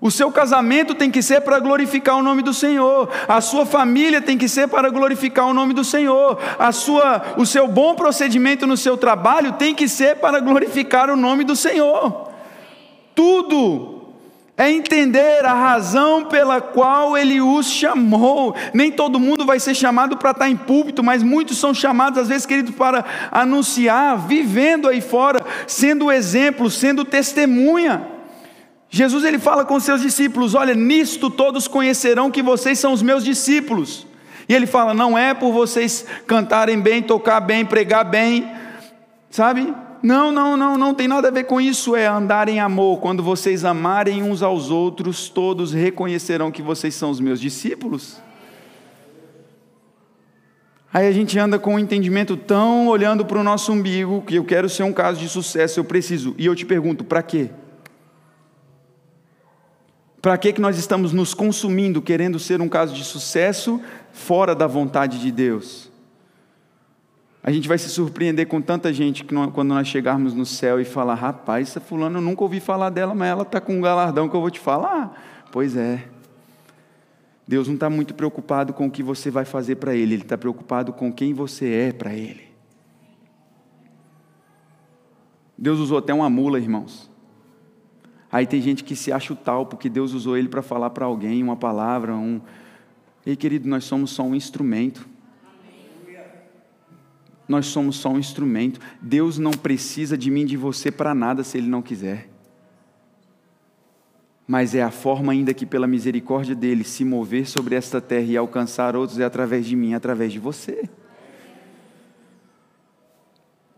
[0.00, 3.08] O seu casamento tem que ser para glorificar o nome do Senhor.
[3.28, 6.40] A sua família tem que ser para glorificar o nome do Senhor.
[6.58, 11.14] A sua, o seu bom procedimento no seu trabalho tem que ser para glorificar o
[11.14, 12.30] nome do Senhor.
[13.14, 13.95] Tudo
[14.56, 18.54] é entender a razão pela qual ele os chamou.
[18.72, 22.28] Nem todo mundo vai ser chamado para estar em púlpito, mas muitos são chamados, às
[22.28, 28.06] vezes, querido, para anunciar, vivendo aí fora, sendo exemplo, sendo testemunha.
[28.88, 33.22] Jesus ele fala com seus discípulos: Olha, nisto todos conhecerão que vocês são os meus
[33.22, 34.06] discípulos.
[34.48, 38.50] E ele fala: Não é por vocês cantarem bem, tocar bem, pregar bem,
[39.28, 39.74] sabe?
[40.02, 41.96] Não, não, não, não tem nada a ver com isso.
[41.96, 43.00] É andar em amor.
[43.00, 48.20] Quando vocês amarem uns aos outros, todos reconhecerão que vocês são os meus discípulos.
[50.92, 54.44] Aí a gente anda com um entendimento tão olhando para o nosso umbigo que eu
[54.44, 56.34] quero ser um caso de sucesso, eu preciso.
[56.38, 57.50] E eu te pergunto, para quê?
[60.22, 63.80] Para que que nós estamos nos consumindo querendo ser um caso de sucesso
[64.10, 65.90] fora da vontade de Deus?
[67.46, 70.84] A gente vai se surpreender com tanta gente que quando nós chegarmos no céu e
[70.84, 74.28] falar, rapaz, essa fulana eu nunca ouvi falar dela, mas ela está com um galardão
[74.28, 75.46] que eu vou te falar.
[75.52, 76.08] Pois é.
[77.46, 80.36] Deus não está muito preocupado com o que você vai fazer para Ele, Ele está
[80.36, 82.48] preocupado com quem você é para Ele.
[85.56, 87.08] Deus usou até uma mula, irmãos.
[88.30, 91.06] Aí tem gente que se acha o tal, porque Deus usou ele para falar para
[91.06, 92.40] alguém uma palavra, um.
[93.24, 95.14] Ei, querido, nós somos só um instrumento.
[97.48, 98.80] Nós somos só um instrumento.
[99.00, 102.28] Deus não precisa de mim, de você para nada se Ele não quiser.
[104.46, 108.36] Mas é a forma ainda que, pela misericórdia dele, se mover sobre esta terra e
[108.36, 110.88] alcançar outros é através de mim, através de você.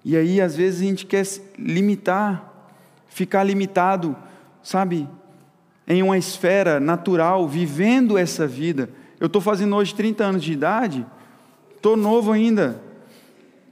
[0.04, 1.26] E aí, às vezes, a gente quer
[1.58, 2.72] limitar,
[3.08, 4.16] ficar limitado,
[4.62, 5.08] sabe,
[5.86, 8.90] em uma esfera natural, vivendo essa vida.
[9.18, 11.06] Eu estou fazendo hoje 30 anos de idade,
[11.74, 12.80] estou novo ainda,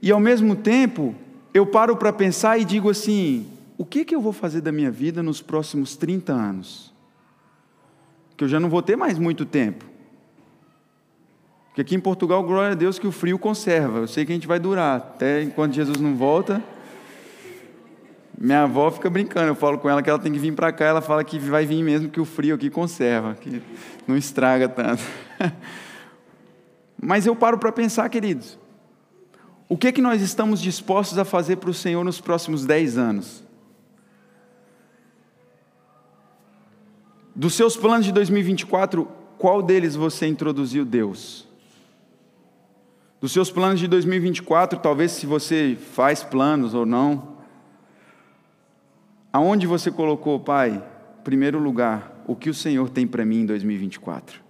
[0.01, 1.15] e ao mesmo tempo,
[1.53, 4.91] eu paro para pensar e digo assim: o que, que eu vou fazer da minha
[4.91, 6.93] vida nos próximos 30 anos?
[8.35, 9.85] Que eu já não vou ter mais muito tempo.
[11.67, 13.99] Porque aqui em Portugal, glória a Deus que o frio conserva.
[13.99, 16.63] Eu sei que a gente vai durar até enquanto Jesus não volta.
[18.39, 20.85] Minha avó fica brincando, eu falo com ela que ela tem que vir para cá,
[20.85, 23.63] ela fala que vai vir mesmo que o frio aqui conserva, que
[24.07, 25.01] não estraga tanto.
[27.01, 28.59] Mas eu paro para pensar, queridos,
[29.69, 33.43] o que, que nós estamos dispostos a fazer para o Senhor nos próximos dez anos?
[37.35, 41.47] Dos seus planos de 2024, qual deles você introduziu Deus?
[43.19, 47.37] Dos seus planos de 2024, talvez se você faz planos ou não,
[49.33, 50.83] aonde você colocou, Pai,
[51.23, 54.46] primeiro lugar, o que o Senhor tem para mim em 2024?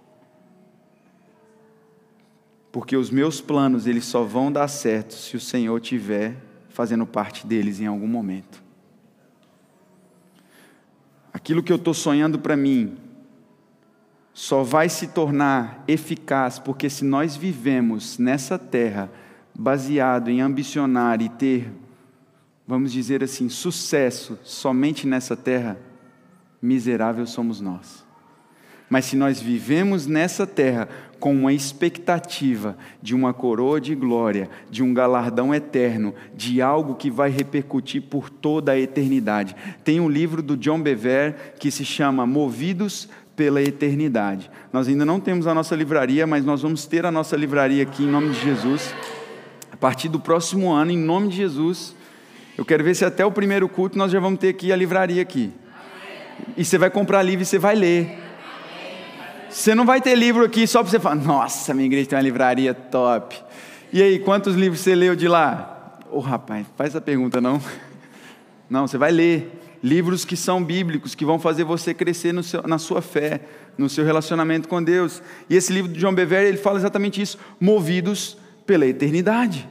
[2.70, 6.36] Porque os meus planos, eles só vão dar certo se o Senhor tiver
[6.68, 8.62] fazendo parte deles em algum momento.
[11.32, 12.96] Aquilo que eu estou sonhando para mim
[14.32, 19.10] só vai se tornar eficaz porque se nós vivemos nessa terra
[19.52, 21.72] baseado em ambicionar e ter,
[22.64, 25.76] vamos dizer assim, sucesso somente nessa terra,
[26.62, 28.06] miserável somos nós.
[28.88, 30.88] Mas se nós vivemos nessa terra
[31.20, 37.10] com uma expectativa de uma coroa de glória, de um galardão eterno, de algo que
[37.10, 39.54] vai repercutir por toda a eternidade.
[39.84, 44.50] Tem um livro do John Bever que se chama Movidos pela Eternidade.
[44.72, 48.04] Nós ainda não temos a nossa livraria, mas nós vamos ter a nossa livraria aqui
[48.04, 48.94] em nome de Jesus.
[49.70, 51.94] A partir do próximo ano, em nome de Jesus.
[52.56, 55.22] Eu quero ver se até o primeiro culto nós já vamos ter aqui a livraria
[55.22, 55.52] aqui.
[56.56, 58.27] E você vai comprar livro e você vai ler.
[59.50, 62.22] Você não vai ter livro aqui só para você falar, nossa, minha igreja tem uma
[62.22, 63.42] livraria top.
[63.92, 65.98] E aí, quantos livros você leu de lá?
[66.10, 67.60] Ô oh, rapaz, faz essa pergunta não.
[68.68, 72.76] Não, você vai ler livros que são bíblicos, que vão fazer você crescer seu, na
[72.76, 73.40] sua fé,
[73.78, 75.22] no seu relacionamento com Deus.
[75.48, 79.66] E esse livro de John Bever, ele fala exatamente isso, movidos pela eternidade.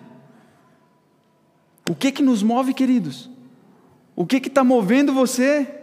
[1.88, 3.30] O que que nos move, queridos?
[4.16, 5.77] O que que está movendo você?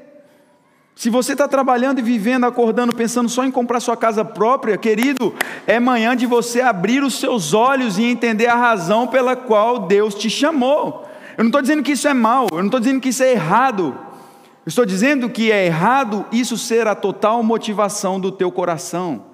[0.96, 5.34] Se você está trabalhando e vivendo, acordando, pensando só em comprar sua casa própria, querido,
[5.66, 10.14] é manhã de você abrir os seus olhos e entender a razão pela qual Deus
[10.14, 11.08] te chamou.
[11.36, 13.32] Eu não estou dizendo que isso é mal, eu não estou dizendo que isso é
[13.32, 13.96] errado.
[14.64, 19.24] Eu estou dizendo que é errado isso ser a total motivação do teu coração.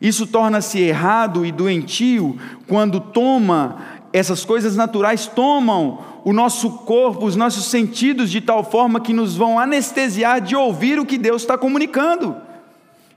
[0.00, 3.78] Isso torna-se errado e doentio quando toma
[4.12, 9.36] essas coisas naturais tomam o nosso corpo, os nossos sentidos de tal forma que nos
[9.36, 12.36] vão anestesiar de ouvir o que Deus está comunicando.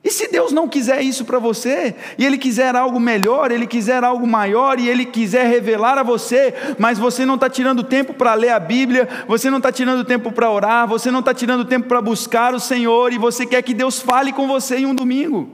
[0.05, 4.03] E se Deus não quiser isso para você, e Ele quiser algo melhor, Ele quiser
[4.03, 8.35] algo maior, e Ele quiser revelar a você, mas você não está tirando tempo para
[8.35, 11.87] ler a Bíblia, você não está tirando tempo para orar, você não está tirando tempo
[11.87, 15.49] para buscar o Senhor, e você quer que Deus fale com você em um domingo.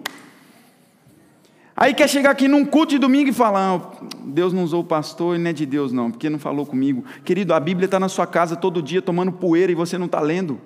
[1.75, 3.81] Aí quer chegar aqui num culto de domingo e falar: ah,
[4.25, 7.03] Deus não usou o pastor, não é de Deus, não, porque não falou comigo.
[7.23, 10.19] Querido, a Bíblia está na sua casa todo dia tomando poeira e você não está
[10.19, 10.59] lendo.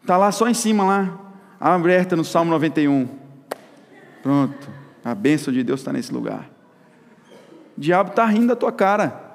[0.00, 1.18] Está lá só em cima, lá,
[1.60, 3.08] aberta no Salmo 91.
[4.22, 4.68] Pronto,
[5.04, 6.48] a bênção de Deus está nesse lugar.
[7.76, 9.28] O diabo está rindo da tua cara.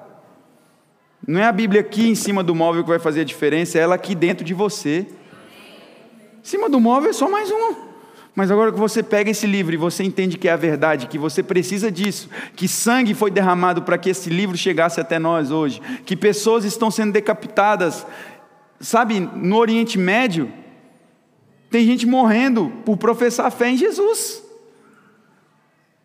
[1.26, 3.82] Não é a Bíblia aqui em cima do móvel que vai fazer a diferença, é
[3.82, 5.06] ela aqui dentro de você.
[6.40, 7.85] Em cima do móvel é só mais um.
[8.36, 11.16] Mas agora que você pega esse livro e você entende que é a verdade, que
[11.16, 15.80] você precisa disso, que sangue foi derramado para que esse livro chegasse até nós hoje,
[16.04, 18.06] que pessoas estão sendo decapitadas,
[18.78, 20.52] sabe, no Oriente Médio,
[21.70, 24.42] tem gente morrendo por professar fé em Jesus.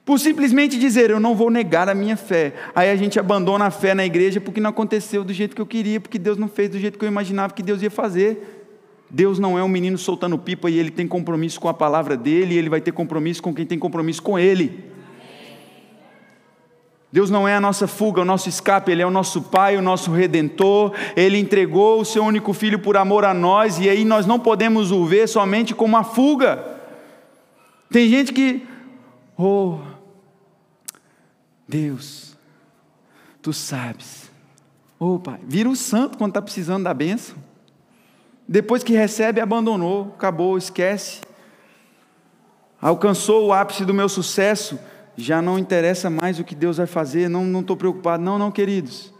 [0.05, 2.53] Por simplesmente dizer, eu não vou negar a minha fé.
[2.73, 5.65] Aí a gente abandona a fé na igreja porque não aconteceu do jeito que eu
[5.65, 8.60] queria, porque Deus não fez do jeito que eu imaginava que Deus ia fazer.
[9.13, 12.55] Deus não é um menino soltando pipa e ele tem compromisso com a palavra dele,
[12.55, 14.91] e ele vai ter compromisso com quem tem compromisso com ele.
[17.11, 19.81] Deus não é a nossa fuga, o nosso escape, Ele é o nosso Pai, o
[19.81, 20.93] nosso Redentor.
[21.13, 24.93] Ele entregou o Seu único Filho por amor a nós, e aí nós não podemos
[24.93, 26.79] o ver somente como uma fuga.
[27.89, 28.65] Tem gente que,
[29.37, 29.79] oh,
[31.67, 32.31] Deus,
[33.41, 34.31] Tu sabes,
[34.99, 37.35] oh Pai, vira o santo quando está precisando da bênção.
[38.51, 41.21] Depois que recebe, abandonou, acabou, esquece.
[42.81, 44.77] Alcançou o ápice do meu sucesso,
[45.15, 48.21] já não interessa mais o que Deus vai fazer, não estou preocupado.
[48.21, 49.13] Não, não, queridos.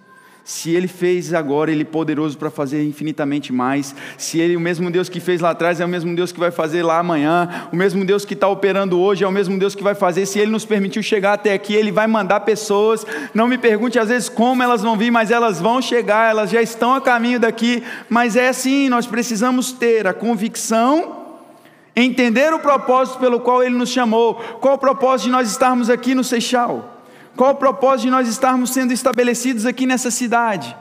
[0.43, 3.95] Se Ele fez agora, Ele é poderoso para fazer infinitamente mais.
[4.17, 6.51] Se Ele, o mesmo Deus que fez lá atrás, é o mesmo Deus que vai
[6.51, 7.67] fazer lá amanhã.
[7.71, 10.25] O mesmo Deus que está operando hoje é o mesmo Deus que vai fazer.
[10.25, 13.05] Se Ele nos permitiu chegar até aqui, Ele vai mandar pessoas.
[13.33, 16.61] Não me pergunte às vezes como elas vão vir, mas elas vão chegar, elas já
[16.61, 17.83] estão a caminho daqui.
[18.09, 21.21] Mas é assim, nós precisamos ter a convicção
[21.93, 24.35] entender o propósito pelo qual Ele nos chamou.
[24.35, 27.00] Qual o propósito de nós estarmos aqui no Seixal?
[27.35, 30.75] Qual o propósito de nós estarmos sendo estabelecidos aqui nessa cidade?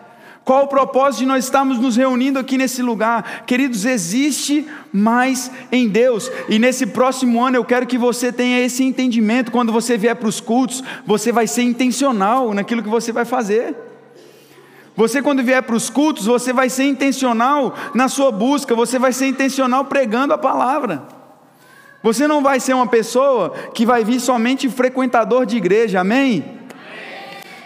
[0.44, 3.44] Qual o propósito de nós estarmos nos reunindo aqui nesse lugar?
[3.46, 8.82] Queridos, existe mais em Deus, e nesse próximo ano eu quero que você tenha esse
[8.82, 9.52] entendimento.
[9.52, 13.76] Quando você vier para os cultos, você vai ser intencional naquilo que você vai fazer.
[14.96, 19.12] Você, quando vier para os cultos, você vai ser intencional na sua busca, você vai
[19.12, 21.19] ser intencional pregando a palavra.
[22.02, 26.60] Você não vai ser uma pessoa que vai vir somente frequentador de igreja, amém?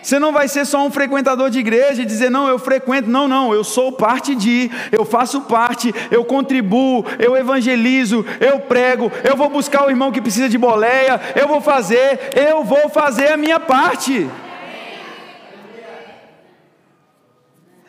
[0.04, 3.08] Você não vai ser só um frequentador de igreja e dizer, não, eu frequento.
[3.08, 9.10] Não, não, eu sou parte de, eu faço parte, eu contribuo, eu evangelizo, eu prego,
[9.22, 13.32] eu vou buscar o irmão que precisa de boleia, eu vou fazer, eu vou fazer
[13.32, 14.28] a minha parte.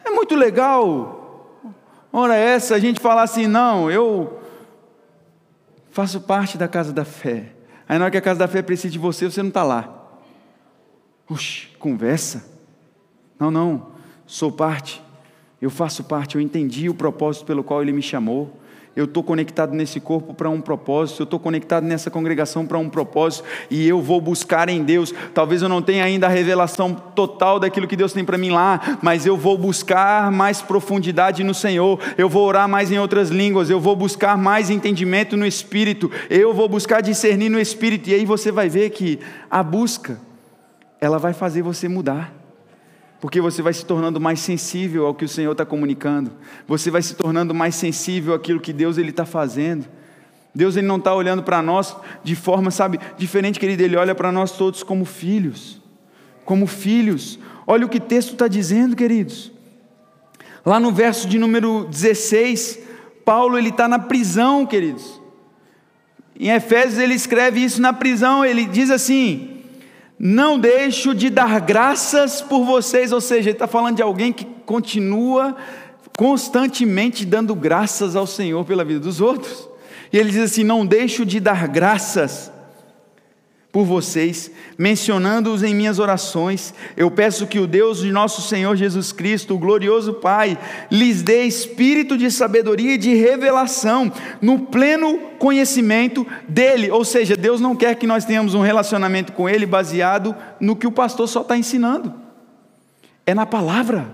[0.05, 1.51] É muito legal.
[2.13, 4.39] Ora, essa a gente falar assim, não, eu
[5.95, 7.53] faço parte da casa da fé.
[7.87, 10.09] Aí na hora que a casa da fé precisa de você, você não está lá.
[11.29, 12.45] Oxe, conversa.
[13.39, 13.91] Não, não,
[14.25, 15.01] sou parte.
[15.61, 18.59] Eu faço parte, eu entendi o propósito pelo qual ele me chamou
[18.95, 22.89] eu estou conectado nesse corpo para um propósito, eu estou conectado nessa congregação para um
[22.89, 25.13] propósito, e eu vou buscar em Deus.
[25.33, 28.97] Talvez eu não tenha ainda a revelação total daquilo que Deus tem para mim lá,
[29.01, 33.69] mas eu vou buscar mais profundidade no Senhor, eu vou orar mais em outras línguas,
[33.69, 38.25] eu vou buscar mais entendimento no Espírito, eu vou buscar discernir no Espírito, e aí
[38.25, 39.19] você vai ver que
[39.51, 40.19] a busca,
[41.01, 42.44] ela vai fazer você mudar
[43.19, 46.31] porque você vai se tornando mais sensível ao que o Senhor está comunicando,
[46.67, 49.85] você vai se tornando mais sensível àquilo que Deus ele está fazendo.
[50.53, 54.31] Deus ele não está olhando para nós de forma, sabe, diferente, querido, ele olha para
[54.31, 55.81] nós todos como filhos,
[56.45, 57.37] como filhos.
[57.67, 59.51] Olha o que o texto está dizendo, queridos.
[60.65, 62.79] Lá no verso de número 16,
[63.25, 65.21] Paulo ele está na prisão, queridos.
[66.39, 69.54] Em Efésios ele escreve isso na prisão, ele diz assim:
[70.17, 74.45] não deixo de dar graças por vocês, ou seja, ele está falando de alguém que
[74.65, 75.55] continua
[76.17, 79.67] constantemente dando graças ao Senhor pela vida dos outros.
[80.11, 82.51] E ele diz assim: Não deixo de dar graças
[83.75, 86.73] por vocês, mencionando-os em minhas orações.
[86.95, 90.57] Eu peço que o Deus de nosso Senhor Jesus Cristo, o glorioso Pai,
[90.89, 94.09] lhes dê espírito de sabedoria e de revelação
[94.41, 96.89] no pleno conhecimento dele.
[96.89, 100.87] Ou seja, Deus não quer que nós tenhamos um relacionamento com ele baseado no que
[100.87, 102.13] o pastor só está ensinando.
[103.25, 104.07] É na palavra.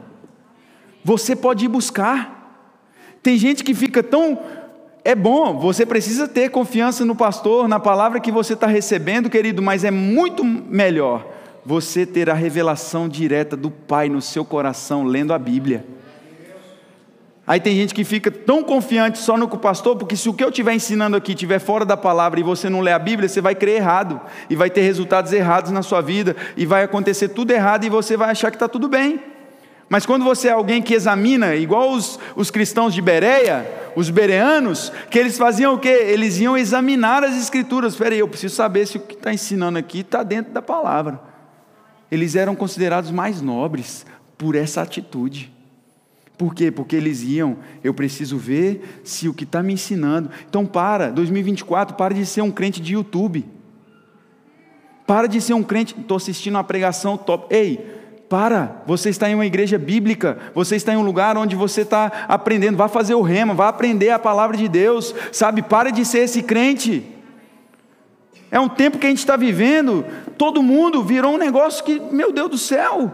[1.06, 2.66] Você pode ir buscar.
[3.22, 4.40] Tem gente que fica tão
[5.04, 9.62] é bom, você precisa ter confiança no pastor, na palavra que você está recebendo, querido,
[9.62, 11.26] mas é muito melhor
[11.66, 15.86] você ter a revelação direta do Pai no seu coração, lendo a Bíblia.
[17.46, 20.50] Aí tem gente que fica tão confiante só no pastor, porque se o que eu
[20.50, 23.56] estiver ensinando aqui estiver fora da palavra e você não lê a Bíblia, você vai
[23.56, 27.84] crer errado, e vai ter resultados errados na sua vida, e vai acontecer tudo errado,
[27.86, 29.20] e você vai achar que está tudo bem.
[29.90, 34.92] Mas quando você é alguém que examina, igual os, os cristãos de Bereia, os bereanos,
[35.10, 35.90] que eles faziam o quê?
[35.90, 37.94] Eles iam examinar as escrituras.
[37.94, 41.20] Espera aí, eu preciso saber se o que está ensinando aqui está dentro da palavra.
[42.12, 44.06] Eles eram considerados mais nobres
[44.38, 45.52] por essa atitude.
[46.38, 46.72] Por quê?
[46.72, 50.30] Porque eles iam, eu preciso ver se o que está me ensinando.
[50.50, 53.46] Então para, 2024, para de ser um crente de YouTube.
[55.06, 57.54] Para de ser um crente, estou assistindo uma pregação top.
[57.54, 58.01] Ei,
[58.32, 62.26] para, você está em uma igreja bíblica, você está em um lugar onde você está
[62.30, 65.62] aprendendo, vá fazer o rema, vá aprender a palavra de Deus, sabe?
[65.62, 67.06] Para de ser esse crente.
[68.50, 70.06] É um tempo que a gente está vivendo,
[70.38, 73.12] todo mundo virou um negócio que, meu Deus do céu.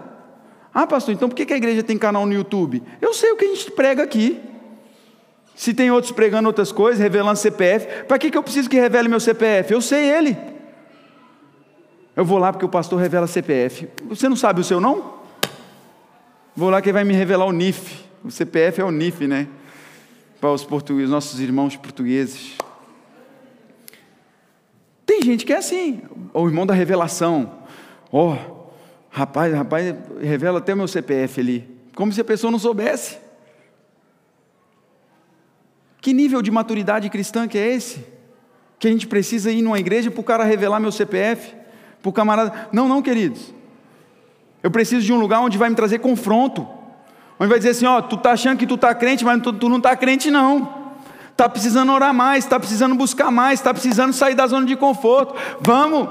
[0.72, 2.84] Ah, pastor, então por que a igreja tem canal no YouTube?
[3.01, 4.39] Eu sei o que a gente prega aqui.
[5.55, 9.09] Se tem outros pregando outras coisas, revelando CPF, para que, que eu preciso que revele
[9.09, 9.74] meu CPF?
[9.74, 10.38] Eu sei ele.
[12.18, 13.88] Eu vou lá porque o pastor revela CPF.
[14.05, 15.20] Você não sabe o seu não?
[16.55, 18.03] Vou lá que ele vai me revelar o NIF.
[18.24, 19.47] O CPF é o NIF, né?
[20.41, 22.57] Para os portugueses, nossos irmãos portugueses.
[25.05, 26.01] Tem gente que é assim,
[26.34, 27.59] o irmão da revelação.
[28.11, 28.68] Ó, oh,
[29.11, 31.70] rapaz, rapaz, revela até o meu CPF ali.
[31.93, 33.20] Como se a pessoa não soubesse.
[36.01, 38.03] Que nível de maturidade cristã que é esse?
[38.80, 41.66] Que a gente precisa ir numa igreja para o cara revelar meu CPF?
[42.02, 42.70] Para o camarada.
[42.72, 43.54] Não, não, queridos.
[44.64, 46.68] Eu preciso de um lugar onde vai me trazer confronto.
[47.39, 49.70] Onde vai dizer assim: ó, tu está achando que tu está crente, mas tu, tu
[49.70, 50.78] não está crente, não
[51.38, 55.36] está precisando orar mais, está precisando buscar mais, está precisando sair da zona de conforto.
[55.62, 56.10] Vamos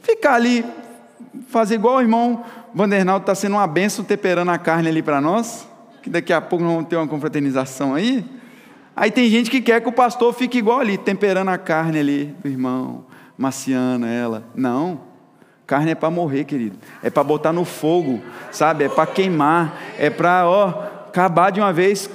[0.00, 0.64] ficar ali,
[1.48, 2.42] fazer igual o irmão
[2.74, 5.68] Vandernaldo está sendo uma benção temperando a carne ali para nós,
[6.02, 8.24] que daqui a pouco nós vamos ter uma confraternização aí.
[8.96, 12.34] Aí tem gente que quer que o pastor fique igual ali, temperando a carne ali,
[12.42, 13.04] o irmão,
[13.40, 14.44] maciana ela.
[14.54, 15.00] Não.
[15.66, 16.76] Carne é para morrer, querido.
[17.02, 18.20] É para botar no fogo,
[18.52, 18.84] sabe?
[18.84, 19.80] É para queimar.
[19.98, 20.68] É para, ó,
[21.08, 22.10] acabar de uma vez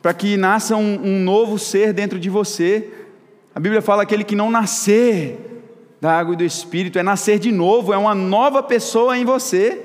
[0.00, 2.88] para que nasça um, um novo ser dentro de você.
[3.52, 5.64] A Bíblia fala aquele que não nascer
[6.00, 9.84] da água e do Espírito, é nascer de novo, é uma nova pessoa em você.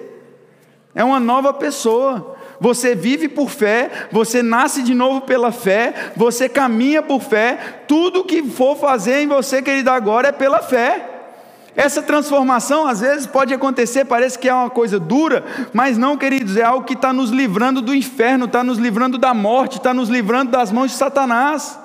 [0.93, 2.35] É uma nova pessoa.
[2.61, 7.81] Você vive por fé, você nasce de novo pela fé, você caminha por fé.
[7.87, 11.09] Tudo que for fazer em você, querido, agora é pela fé.
[11.75, 15.43] Essa transformação às vezes pode acontecer, parece que é uma coisa dura,
[15.73, 19.33] mas não, queridos, é algo que está nos livrando do inferno, está nos livrando da
[19.33, 21.79] morte, está nos livrando das mãos de Satanás.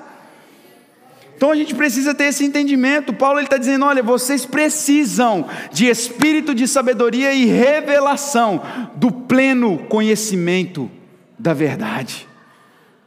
[1.36, 3.12] Então a gente precisa ter esse entendimento.
[3.12, 8.62] Paulo está dizendo: olha, vocês precisam de espírito de sabedoria e revelação
[8.94, 10.90] do pleno conhecimento
[11.38, 12.26] da verdade.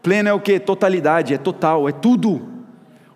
[0.04, 0.60] Pleno é o que?
[0.60, 2.48] Totalidade, é total, é tudo.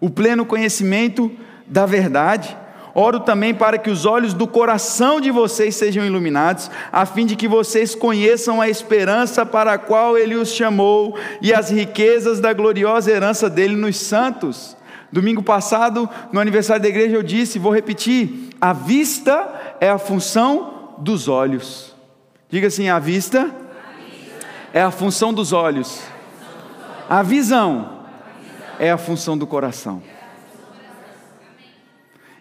[0.01, 1.32] O pleno conhecimento
[1.68, 2.57] da verdade.
[2.95, 7.36] Oro também para que os olhos do coração de vocês sejam iluminados, a fim de
[7.36, 12.53] que vocês conheçam a esperança para a qual Ele os chamou e as riquezas da
[12.53, 14.78] gloriosa herança dele nos santos.
[15.14, 20.95] Domingo passado, no aniversário da igreja, eu disse, vou repetir: a vista é a função
[20.97, 21.95] dos olhos.
[22.49, 23.53] Diga assim: a vista
[24.74, 26.01] é a função dos olhos,
[27.07, 27.99] a visão
[28.80, 30.01] é a função do coração.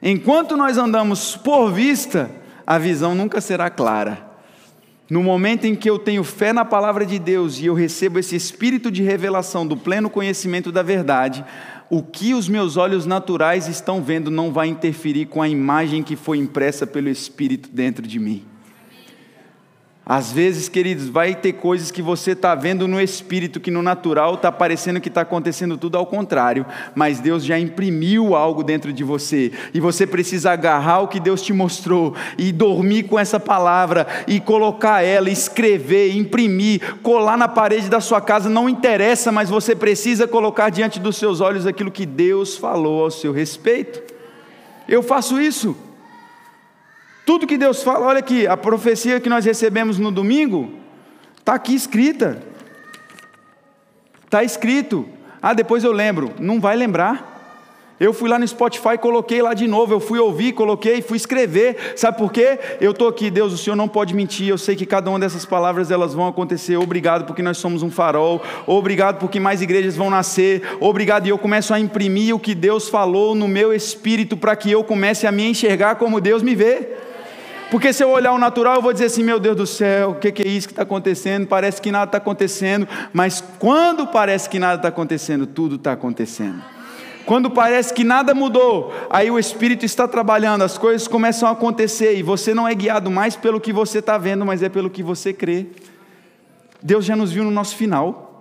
[0.03, 2.31] Enquanto nós andamos por vista,
[2.67, 4.32] a visão nunca será clara.
[5.11, 8.37] No momento em que eu tenho fé na palavra de Deus e eu recebo esse
[8.37, 11.45] espírito de revelação do pleno conhecimento da verdade,
[11.91, 16.17] o que os meus olhos naturais estão vendo não vai interferir com a imagem que
[16.17, 18.52] foi impressa pelo Espírito dentro de mim.
[20.05, 24.35] Às vezes, queridos, vai ter coisas que você está vendo no espírito, que no natural
[24.35, 29.05] está parecendo que está acontecendo tudo ao contrário, mas Deus já imprimiu algo dentro de
[29.05, 34.09] você, e você precisa agarrar o que Deus te mostrou, e dormir com essa palavra,
[34.27, 39.73] e colocar ela, escrever, imprimir, colar na parede da sua casa, não interessa, mas você
[39.73, 44.03] precisa colocar diante dos seus olhos aquilo que Deus falou ao seu respeito.
[44.89, 45.77] Eu faço isso.
[47.25, 50.73] Tudo que Deus fala, olha aqui, a profecia que nós recebemos no domingo,
[51.39, 52.43] está aqui escrita.
[54.25, 55.07] Está escrito.
[55.41, 56.33] Ah, depois eu lembro.
[56.39, 57.33] Não vai lembrar.
[58.01, 61.93] Eu fui lá no Spotify, coloquei lá de novo, eu fui ouvir, coloquei, fui escrever.
[61.95, 62.59] Sabe por quê?
[62.81, 64.49] Eu estou aqui, Deus, o Senhor não pode mentir.
[64.49, 66.77] Eu sei que cada uma dessas palavras elas vão acontecer.
[66.77, 68.43] Obrigado porque nós somos um farol.
[68.67, 70.63] Obrigado porque mais igrejas vão nascer.
[70.81, 74.69] Obrigado e eu começo a imprimir o que Deus falou no meu espírito para que
[74.69, 77.12] eu comece a me enxergar como Deus me vê.
[77.73, 80.15] Porque se eu olhar o natural, eu vou dizer assim: meu Deus do céu, o
[80.17, 81.47] que, é isso que está acontecendo?
[81.47, 82.87] Parece que nada está acontecendo.
[83.15, 86.63] Mas quando parece que nada está acontecendo, tudo está acontecendo.
[87.25, 92.15] Quando parece que nada mudou, aí o Espírito está trabalhando, as coisas começam a acontecer
[92.15, 95.03] e você não é guiado mais pelo que você está vendo, mas é pelo que
[95.03, 95.69] você crê.
[96.83, 98.32] Deus já nos viu no nosso final.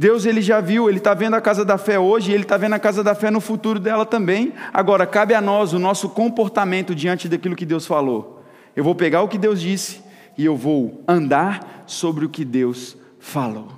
[0.00, 2.72] Deus ele já viu, ele está vendo a casa da fé hoje, ele está vendo
[2.72, 4.54] a casa da fé no futuro dela também.
[4.72, 8.42] Agora, cabe a nós o nosso comportamento diante daquilo que Deus falou.
[8.74, 10.00] Eu vou pegar o que Deus disse
[10.38, 13.68] e eu vou andar sobre o que Deus falou.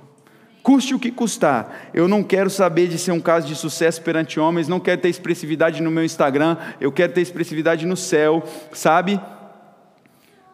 [0.61, 1.89] Custe o que custar.
[1.93, 5.09] Eu não quero saber de ser um caso de sucesso perante homens, não quero ter
[5.09, 9.19] expressividade no meu Instagram, eu quero ter expressividade no céu, sabe?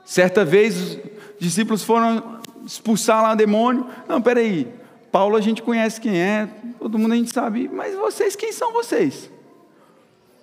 [0.04, 1.00] Certa vez os
[1.40, 3.86] discípulos foram expulsar lá o demônio.
[4.08, 4.79] Não, peraí,
[5.12, 6.48] Paulo a gente conhece quem é,
[6.78, 9.32] todo mundo a gente sabe, mas vocês, quem são vocês?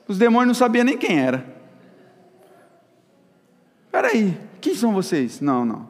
[0.09, 1.57] Os demônios não sabiam nem quem era.
[3.87, 5.41] Espera aí, quem são vocês?
[5.41, 5.89] Não, não.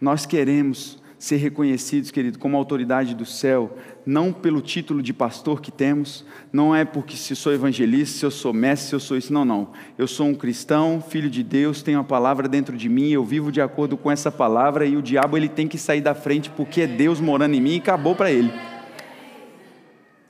[0.00, 5.70] Nós queremos ser reconhecidos, querido, como autoridade do céu, não pelo título de pastor que
[5.70, 9.32] temos, não é porque se sou evangelista, se eu sou mestre, se eu sou isso,
[9.32, 9.68] não, não.
[9.96, 13.50] Eu sou um cristão, filho de Deus, tenho a palavra dentro de mim, eu vivo
[13.50, 16.82] de acordo com essa palavra e o diabo ele tem que sair da frente porque
[16.82, 18.52] é Deus morando em mim e acabou para ele.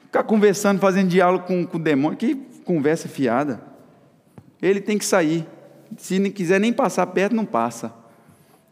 [0.04, 3.60] Ficar conversando, fazendo diálogo com, com o demônio, que conversa fiada.
[4.62, 5.46] Ele tem que sair.
[5.96, 7.92] Se não quiser nem passar perto, não passa.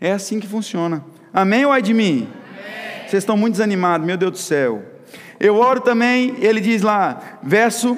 [0.01, 1.05] É assim que funciona.
[1.33, 2.29] Amém ou é de mim?
[2.51, 3.09] Amém.
[3.09, 4.83] Vocês estão muito desanimados, meu Deus do céu.
[5.41, 7.97] Eu oro também, ele diz lá, verso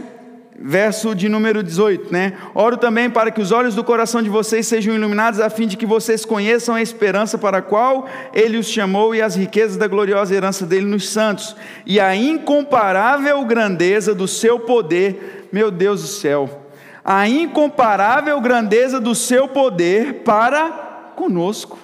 [0.57, 2.35] verso de número 18, né?
[2.55, 5.77] Oro também para que os olhos do coração de vocês sejam iluminados, a fim de
[5.77, 9.89] que vocês conheçam a esperança para a qual ele os chamou e as riquezas da
[9.89, 16.09] gloriosa herança dele nos santos, e a incomparável grandeza do seu poder, meu Deus do
[16.09, 16.63] céu,
[17.05, 21.84] a incomparável grandeza do seu poder para conosco.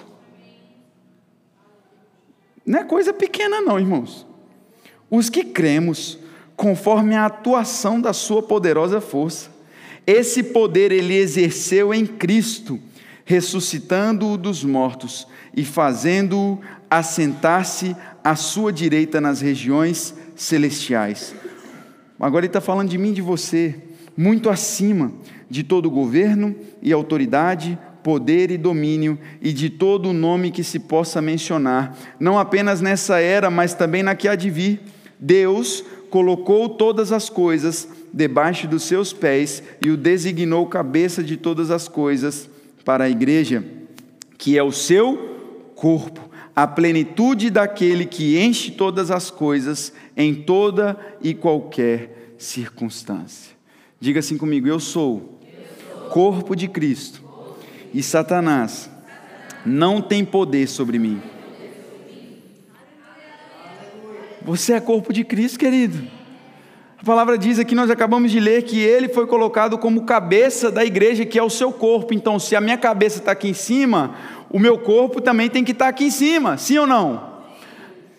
[2.65, 4.25] Não é coisa pequena, não, irmãos.
[5.09, 6.17] Os que cremos,
[6.55, 9.49] conforme a atuação da Sua poderosa força,
[10.05, 12.79] esse poder ele exerceu em Cristo,
[13.25, 16.59] ressuscitando-o dos mortos e fazendo-o
[16.89, 21.33] assentar-se à sua direita nas regiões celestiais.
[22.19, 23.75] Agora ele está falando de mim e de você,
[24.15, 25.11] muito acima
[25.49, 30.79] de todo governo e autoridade, poder e domínio e de todo o nome que se
[30.79, 34.81] possa mencionar, não apenas nessa era, mas também na que há de vir.
[35.19, 41.71] Deus colocou todas as coisas debaixo dos seus pés e o designou cabeça de todas
[41.71, 42.49] as coisas
[42.83, 43.63] para a igreja,
[44.37, 50.97] que é o seu corpo, a plenitude daquele que enche todas as coisas em toda
[51.21, 53.55] e qualquer circunstância.
[53.99, 55.39] Diga assim comigo: eu sou
[56.09, 57.30] corpo de Cristo
[57.93, 58.89] e Satanás
[59.65, 61.21] não tem poder sobre mim.
[64.41, 66.01] Você é corpo de Cristo, querido.
[66.99, 70.85] A palavra diz aqui, nós acabamos de ler, que ele foi colocado como cabeça da
[70.85, 72.13] igreja, que é o seu corpo.
[72.13, 74.15] Então, se a minha cabeça está aqui em cima,
[74.49, 77.30] o meu corpo também tem que estar aqui em cima, sim ou não?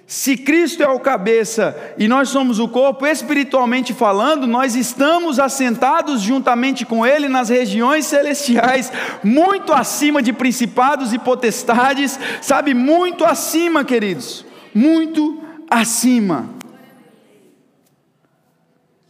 [0.06, 6.20] Se Cristo é o cabeça e nós somos o corpo, espiritualmente falando, nós estamos assentados
[6.20, 8.92] juntamente com Ele nas regiões celestiais,
[9.22, 14.44] muito acima de principados e potestades, sabe, muito acima, queridos,
[14.74, 15.40] muito
[15.70, 16.50] acima.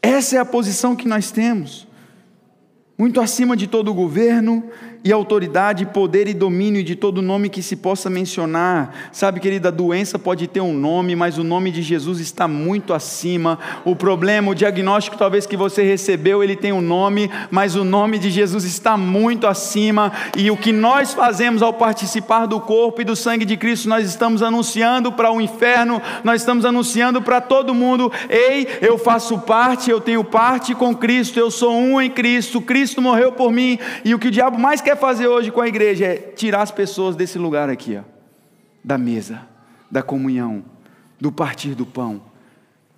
[0.01, 1.87] Essa é a posição que nós temos,
[2.99, 4.71] muito acima de todo o governo,
[5.05, 8.95] e autoridade, poder e domínio de todo nome que se possa mencionar.
[9.11, 12.95] Sabe, querida, a doença pode ter um nome, mas o nome de Jesus está muito
[12.95, 13.59] acima.
[13.85, 18.19] O problema, o diagnóstico talvez que você recebeu, ele tem um nome, mas o nome
[18.19, 20.13] de Jesus está muito acima.
[20.37, 24.07] E o que nós fazemos ao participar do corpo e do sangue de Cristo, nós
[24.07, 29.91] estamos anunciando para o inferno, nós estamos anunciando para todo mundo: ei, eu faço parte,
[29.91, 34.15] eu tenho parte com Cristo, eu sou um em Cristo, Cristo morreu por mim, e
[34.15, 36.71] o que o diabo mais quer quer fazer hoje com a igreja é tirar as
[36.71, 38.03] pessoas desse lugar aqui, ó,
[38.85, 39.41] da mesa,
[39.91, 40.63] da comunhão,
[41.19, 42.21] do partir do pão.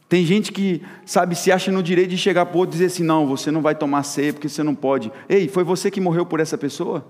[0.09, 3.05] Tem gente que, sabe, se acha no direito de chegar para outro e dizer assim:
[3.05, 5.11] não, você não vai tomar ceia porque você não pode.
[5.28, 7.07] Ei, foi você que morreu por essa pessoa?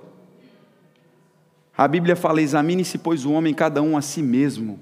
[1.77, 4.79] A Bíblia fala: examine-se, pois, o homem cada um a si mesmo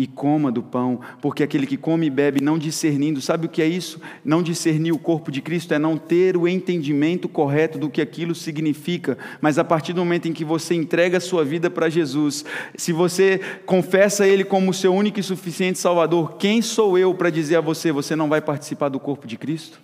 [0.00, 3.60] e coma do pão, porque aquele que come e bebe não discernindo, sabe o que
[3.60, 4.00] é isso?
[4.24, 8.34] Não discernir o corpo de Cristo é não ter o entendimento correto do que aquilo
[8.34, 12.46] significa, mas a partir do momento em que você entrega a sua vida para Jesus,
[12.74, 17.28] se você confessa Ele como o seu único e suficiente Salvador, quem sou eu para
[17.28, 19.82] dizer a você, você não vai participar do corpo de Cristo?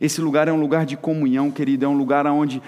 [0.00, 2.62] Esse lugar é um lugar de comunhão, querido, é um lugar onde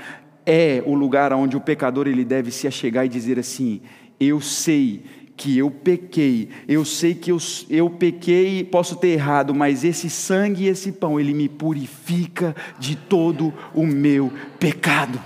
[0.44, 3.80] é o lugar onde o pecador ele deve se achegar e dizer assim:
[4.20, 5.02] eu sei
[5.36, 10.08] que eu pequei, eu sei que eu, eu pequei e posso ter errado, mas esse
[10.08, 15.20] sangue e esse pão, ele me purifica de todo o meu pecado.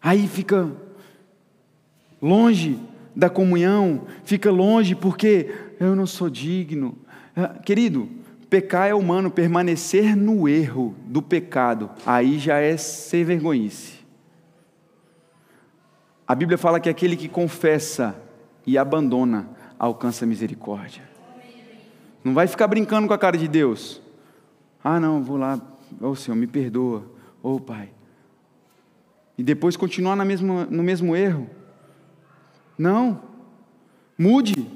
[0.00, 0.70] Aí fica
[2.20, 2.78] longe
[3.16, 5.50] da comunhão, fica longe porque
[5.80, 6.96] eu não sou digno.
[7.34, 8.08] Ah, querido,
[8.50, 13.93] pecar é humano, permanecer no erro do pecado, aí já é ser vergonhice.
[16.26, 18.16] A Bíblia fala que aquele que confessa
[18.66, 19.48] e abandona
[19.78, 21.02] alcança misericórdia.
[22.22, 24.00] Não vai ficar brincando com a cara de Deus.
[24.82, 25.60] Ah, não, vou lá,
[26.00, 27.04] ô oh, Senhor, me perdoa,
[27.42, 27.90] ô oh, Pai.
[29.36, 31.50] E depois continuar na mesma, no mesmo erro.
[32.78, 33.20] Não,
[34.16, 34.66] mude.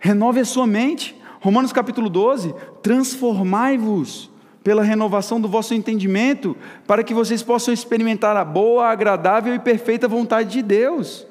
[0.00, 1.16] Renove a sua mente.
[1.40, 4.31] Romanos capítulo 12: transformai-vos
[4.62, 6.56] pela renovação do vosso entendimento,
[6.86, 11.26] para que vocês possam experimentar a boa, agradável e perfeita vontade de Deus.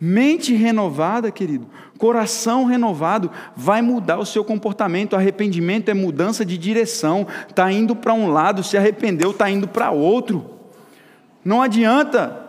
[0.00, 1.66] Mente renovada, querido,
[1.98, 5.14] coração renovado, vai mudar o seu comportamento.
[5.14, 7.26] Arrependimento é mudança de direção.
[7.46, 10.58] Está indo para um lado, se arrependeu, está indo para outro.
[11.44, 12.48] Não adianta.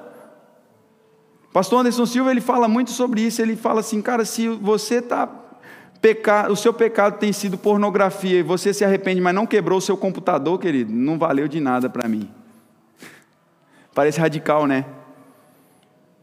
[1.52, 3.42] Pastor Anderson Silva ele fala muito sobre isso.
[3.42, 5.28] Ele fala assim, cara, se você está
[6.50, 9.96] o seu pecado tem sido pornografia e você se arrepende, mas não quebrou o seu
[9.96, 12.30] computador, querido, não valeu de nada para mim.
[13.94, 14.86] Parece radical, né?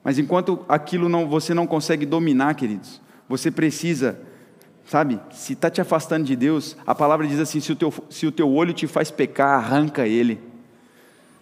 [0.03, 4.19] Mas enquanto aquilo não, você não consegue dominar, queridos, você precisa,
[4.87, 8.27] sabe, se está te afastando de Deus, a palavra diz assim: se o, teu, se
[8.27, 10.41] o teu olho te faz pecar, arranca ele.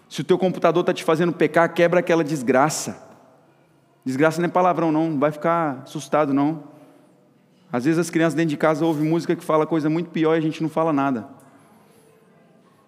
[0.09, 3.05] Se o teu computador está te fazendo pecar, quebra aquela desgraça.
[4.05, 6.76] Desgraça não é palavrão, não, não vai ficar assustado, não.
[7.71, 10.37] Às vezes as crianças dentro de casa ouvem música que fala coisa muito pior e
[10.37, 11.27] a gente não fala nada.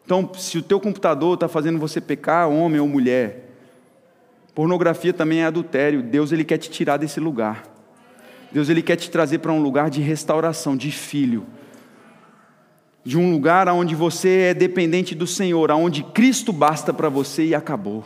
[0.05, 3.51] Então, se o teu computador está fazendo você pecar, homem ou mulher,
[4.55, 6.01] pornografia também é adultério.
[6.01, 7.63] Deus ele quer te tirar desse lugar.
[8.51, 11.45] Deus ele quer te trazer para um lugar de restauração, de filho,
[13.03, 17.53] de um lugar onde você é dependente do Senhor, aonde Cristo basta para você e
[17.53, 18.03] acabou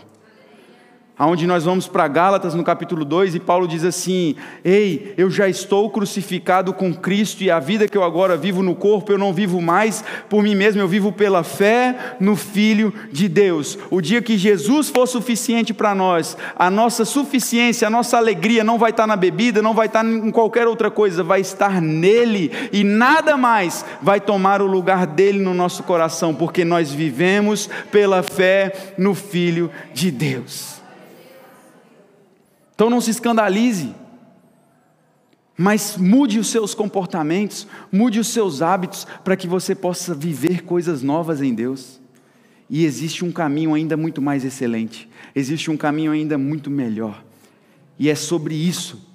[1.23, 5.47] aonde nós vamos para Gálatas no capítulo 2 e Paulo diz assim: "Ei, eu já
[5.47, 9.31] estou crucificado com Cristo e a vida que eu agora vivo no corpo eu não
[9.31, 13.77] vivo mais por mim mesmo, eu vivo pela fé no filho de Deus".
[13.89, 18.77] O dia que Jesus for suficiente para nós, a nossa suficiência, a nossa alegria não
[18.77, 22.83] vai estar na bebida, não vai estar em qualquer outra coisa, vai estar nele e
[22.83, 28.73] nada mais vai tomar o lugar dele no nosso coração, porque nós vivemos pela fé
[28.97, 30.82] no filho de Deus.
[32.75, 33.93] Então não se escandalize,
[35.57, 41.01] mas mude os seus comportamentos, mude os seus hábitos para que você possa viver coisas
[41.01, 41.99] novas em Deus.
[42.69, 47.23] E existe um caminho ainda muito mais excelente, existe um caminho ainda muito melhor.
[47.99, 49.07] E é sobre isso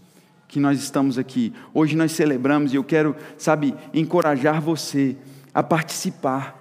[0.47, 1.53] que nós estamos aqui.
[1.75, 5.17] Hoje nós celebramos e eu quero, sabe, encorajar você
[5.53, 6.57] a participar.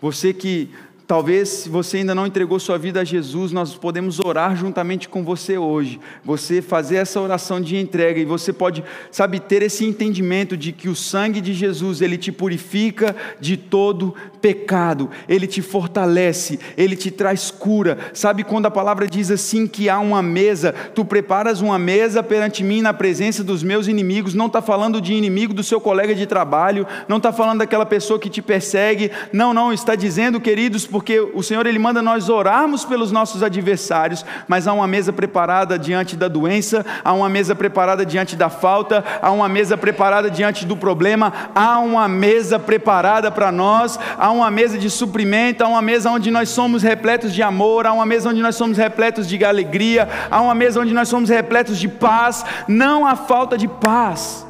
[0.00, 0.70] Você que
[1.08, 5.24] Talvez, se você ainda não entregou sua vida a Jesus, nós podemos orar juntamente com
[5.24, 5.98] você hoje.
[6.22, 10.86] Você fazer essa oração de entrega e você pode, sabe, ter esse entendimento de que
[10.86, 17.10] o sangue de Jesus, ele te purifica de todo pecado, ele te fortalece, ele te
[17.10, 17.96] traz cura.
[18.12, 22.62] Sabe quando a palavra diz assim que há uma mesa, tu preparas uma mesa perante
[22.62, 26.26] mim na presença dos meus inimigos, não está falando de inimigo do seu colega de
[26.26, 31.20] trabalho, não está falando daquela pessoa que te persegue, não, não, está dizendo, queridos, porque
[31.32, 36.16] o Senhor ele manda nós orarmos pelos nossos adversários, mas há uma mesa preparada diante
[36.16, 40.76] da doença, há uma mesa preparada diante da falta, há uma mesa preparada diante do
[40.76, 46.10] problema, há uma mesa preparada para nós, há uma mesa de suprimento, há uma mesa
[46.10, 50.08] onde nós somos repletos de amor, há uma mesa onde nós somos repletos de alegria,
[50.28, 54.47] há uma mesa onde nós somos repletos de paz, não há falta de paz.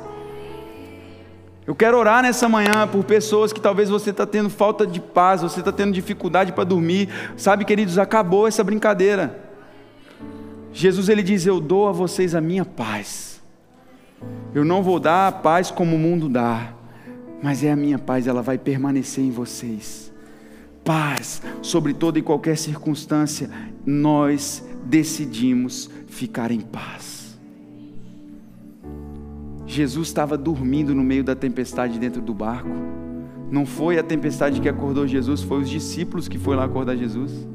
[1.69, 5.43] Eu quero orar nessa manhã por pessoas que talvez você está tendo falta de paz,
[5.43, 7.11] você está tendo dificuldade para dormir.
[7.37, 9.39] Sabe, queridos, acabou essa brincadeira.
[10.73, 13.43] Jesus ele diz: Eu dou a vocês a minha paz.
[14.55, 16.73] Eu não vou dar a paz como o mundo dá,
[17.43, 20.11] mas é a minha paz, ela vai permanecer em vocês.
[20.83, 23.51] Paz sobre toda e qualquer circunstância,
[23.85, 27.18] nós decidimos ficar em paz.
[29.79, 32.69] Jesus estava dormindo no meio da tempestade dentro do barco.
[33.49, 37.47] Não foi a tempestade que acordou Jesus, foi os discípulos que foram lá acordar Jesus.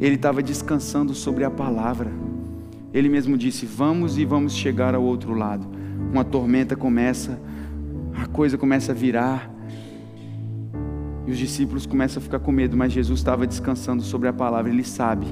[0.00, 2.10] Ele estava descansando sobre a palavra.
[2.94, 5.68] Ele mesmo disse: Vamos e vamos chegar ao outro lado.
[6.10, 7.38] Uma tormenta começa,
[8.16, 9.54] a coisa começa a virar,
[11.26, 14.72] e os discípulos começam a ficar com medo, mas Jesus estava descansando sobre a palavra.
[14.72, 15.26] Ele sabe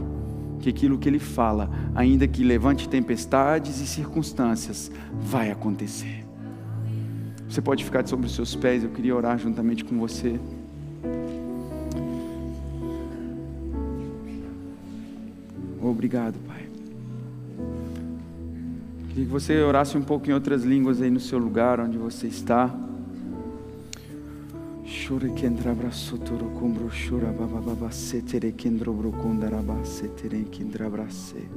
[0.66, 6.24] que aquilo que ele fala, ainda que levante tempestades e circunstâncias, vai acontecer.
[7.48, 10.40] Você pode ficar sobre os seus pés, eu queria orar juntamente com você.
[15.80, 16.68] Obrigado, Pai.
[19.10, 22.26] Queria que você orasse um pouco em outras línguas aí no seu lugar onde você
[22.26, 22.74] está.
[24.86, 31.48] Shore kendra brasotoro kumbro shura baba baba setere kendro brokonda raba setere kendra brase.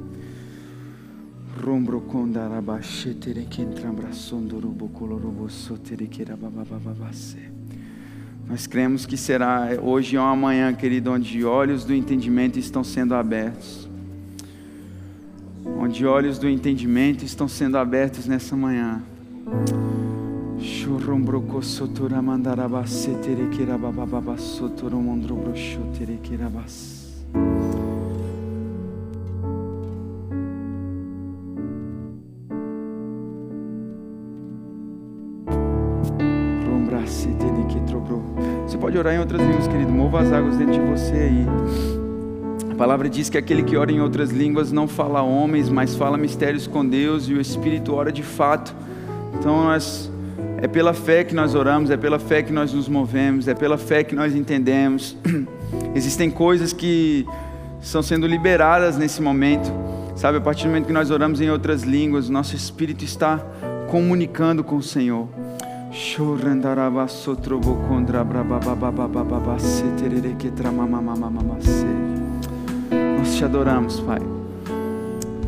[1.62, 7.38] Rombro konda raba shetere kendra brasondo rubo colorobo sotere kera baba baba base.
[8.48, 13.88] Nós cremos que será hoje ou amanhã, querido, onde olhos do entendimento estão sendo abertos.
[15.64, 19.00] Onde olhos do entendimento estão sendo abertos nessa manhã.
[38.66, 39.90] Você pode orar em outras línguas, querido.
[39.90, 41.46] Mova as águas dentro de você aí.
[42.70, 46.16] A palavra diz que aquele que ora em outras línguas não fala homens, mas fala
[46.16, 48.74] mistérios com Deus e o Espírito ora de fato.
[49.38, 50.09] Então nós
[50.62, 53.78] é pela fé que nós oramos, é pela fé que nós nos movemos, é pela
[53.78, 55.16] fé que nós entendemos.
[55.94, 57.26] Existem coisas que
[57.80, 59.72] estão sendo liberadas nesse momento.
[60.14, 63.38] Sabe, a partir do momento que nós oramos em outras línguas, nosso espírito está
[63.90, 65.28] comunicando com o Senhor.
[73.18, 74.20] Nós te adoramos, Pai.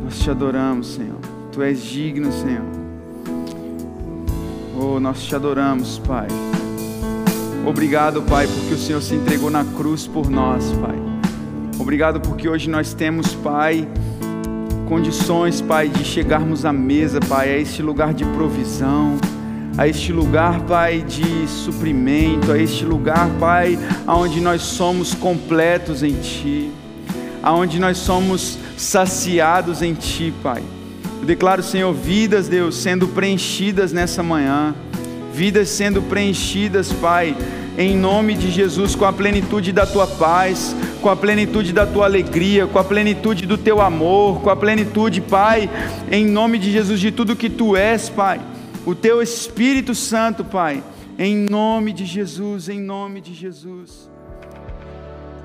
[0.03, 1.19] Nós te adoramos, Senhor.
[1.53, 2.82] Tu és digno, Senhor.
[5.01, 6.27] Nós te adoramos, Pai.
[7.65, 10.97] Obrigado, Pai, porque o Senhor se entregou na cruz por nós, Pai.
[11.79, 13.89] Obrigado porque hoje nós temos, Pai,
[14.89, 19.17] condições, Pai, de chegarmos à mesa, Pai, a este lugar de provisão,
[19.79, 26.15] a este lugar, Pai, de suprimento, a este lugar, Pai, aonde nós somos completos em
[26.15, 26.73] Ti,
[27.41, 30.63] aonde nós somos saciados em Ti, Pai.
[31.23, 34.75] Eu declaro, Senhor, vidas, Deus, sendo preenchidas nessa manhã,
[35.33, 37.37] vidas sendo preenchidas, Pai,
[37.79, 42.07] em nome de Jesus, com a plenitude da tua paz, com a plenitude da tua
[42.07, 45.71] alegria, com a plenitude do teu amor, com a plenitude, Pai,
[46.11, 48.41] em nome de Jesus, de tudo que tu és, Pai,
[48.85, 50.83] o teu Espírito Santo, Pai,
[51.17, 54.12] em nome de Jesus, em nome de Jesus.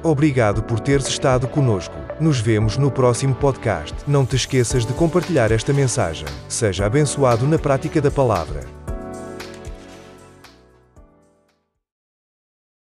[0.03, 1.95] Obrigado por teres estado conosco.
[2.19, 3.95] Nos vemos no próximo podcast.
[4.07, 6.27] Não te esqueças de compartilhar esta mensagem.
[6.47, 8.76] Seja abençoado na prática da palavra.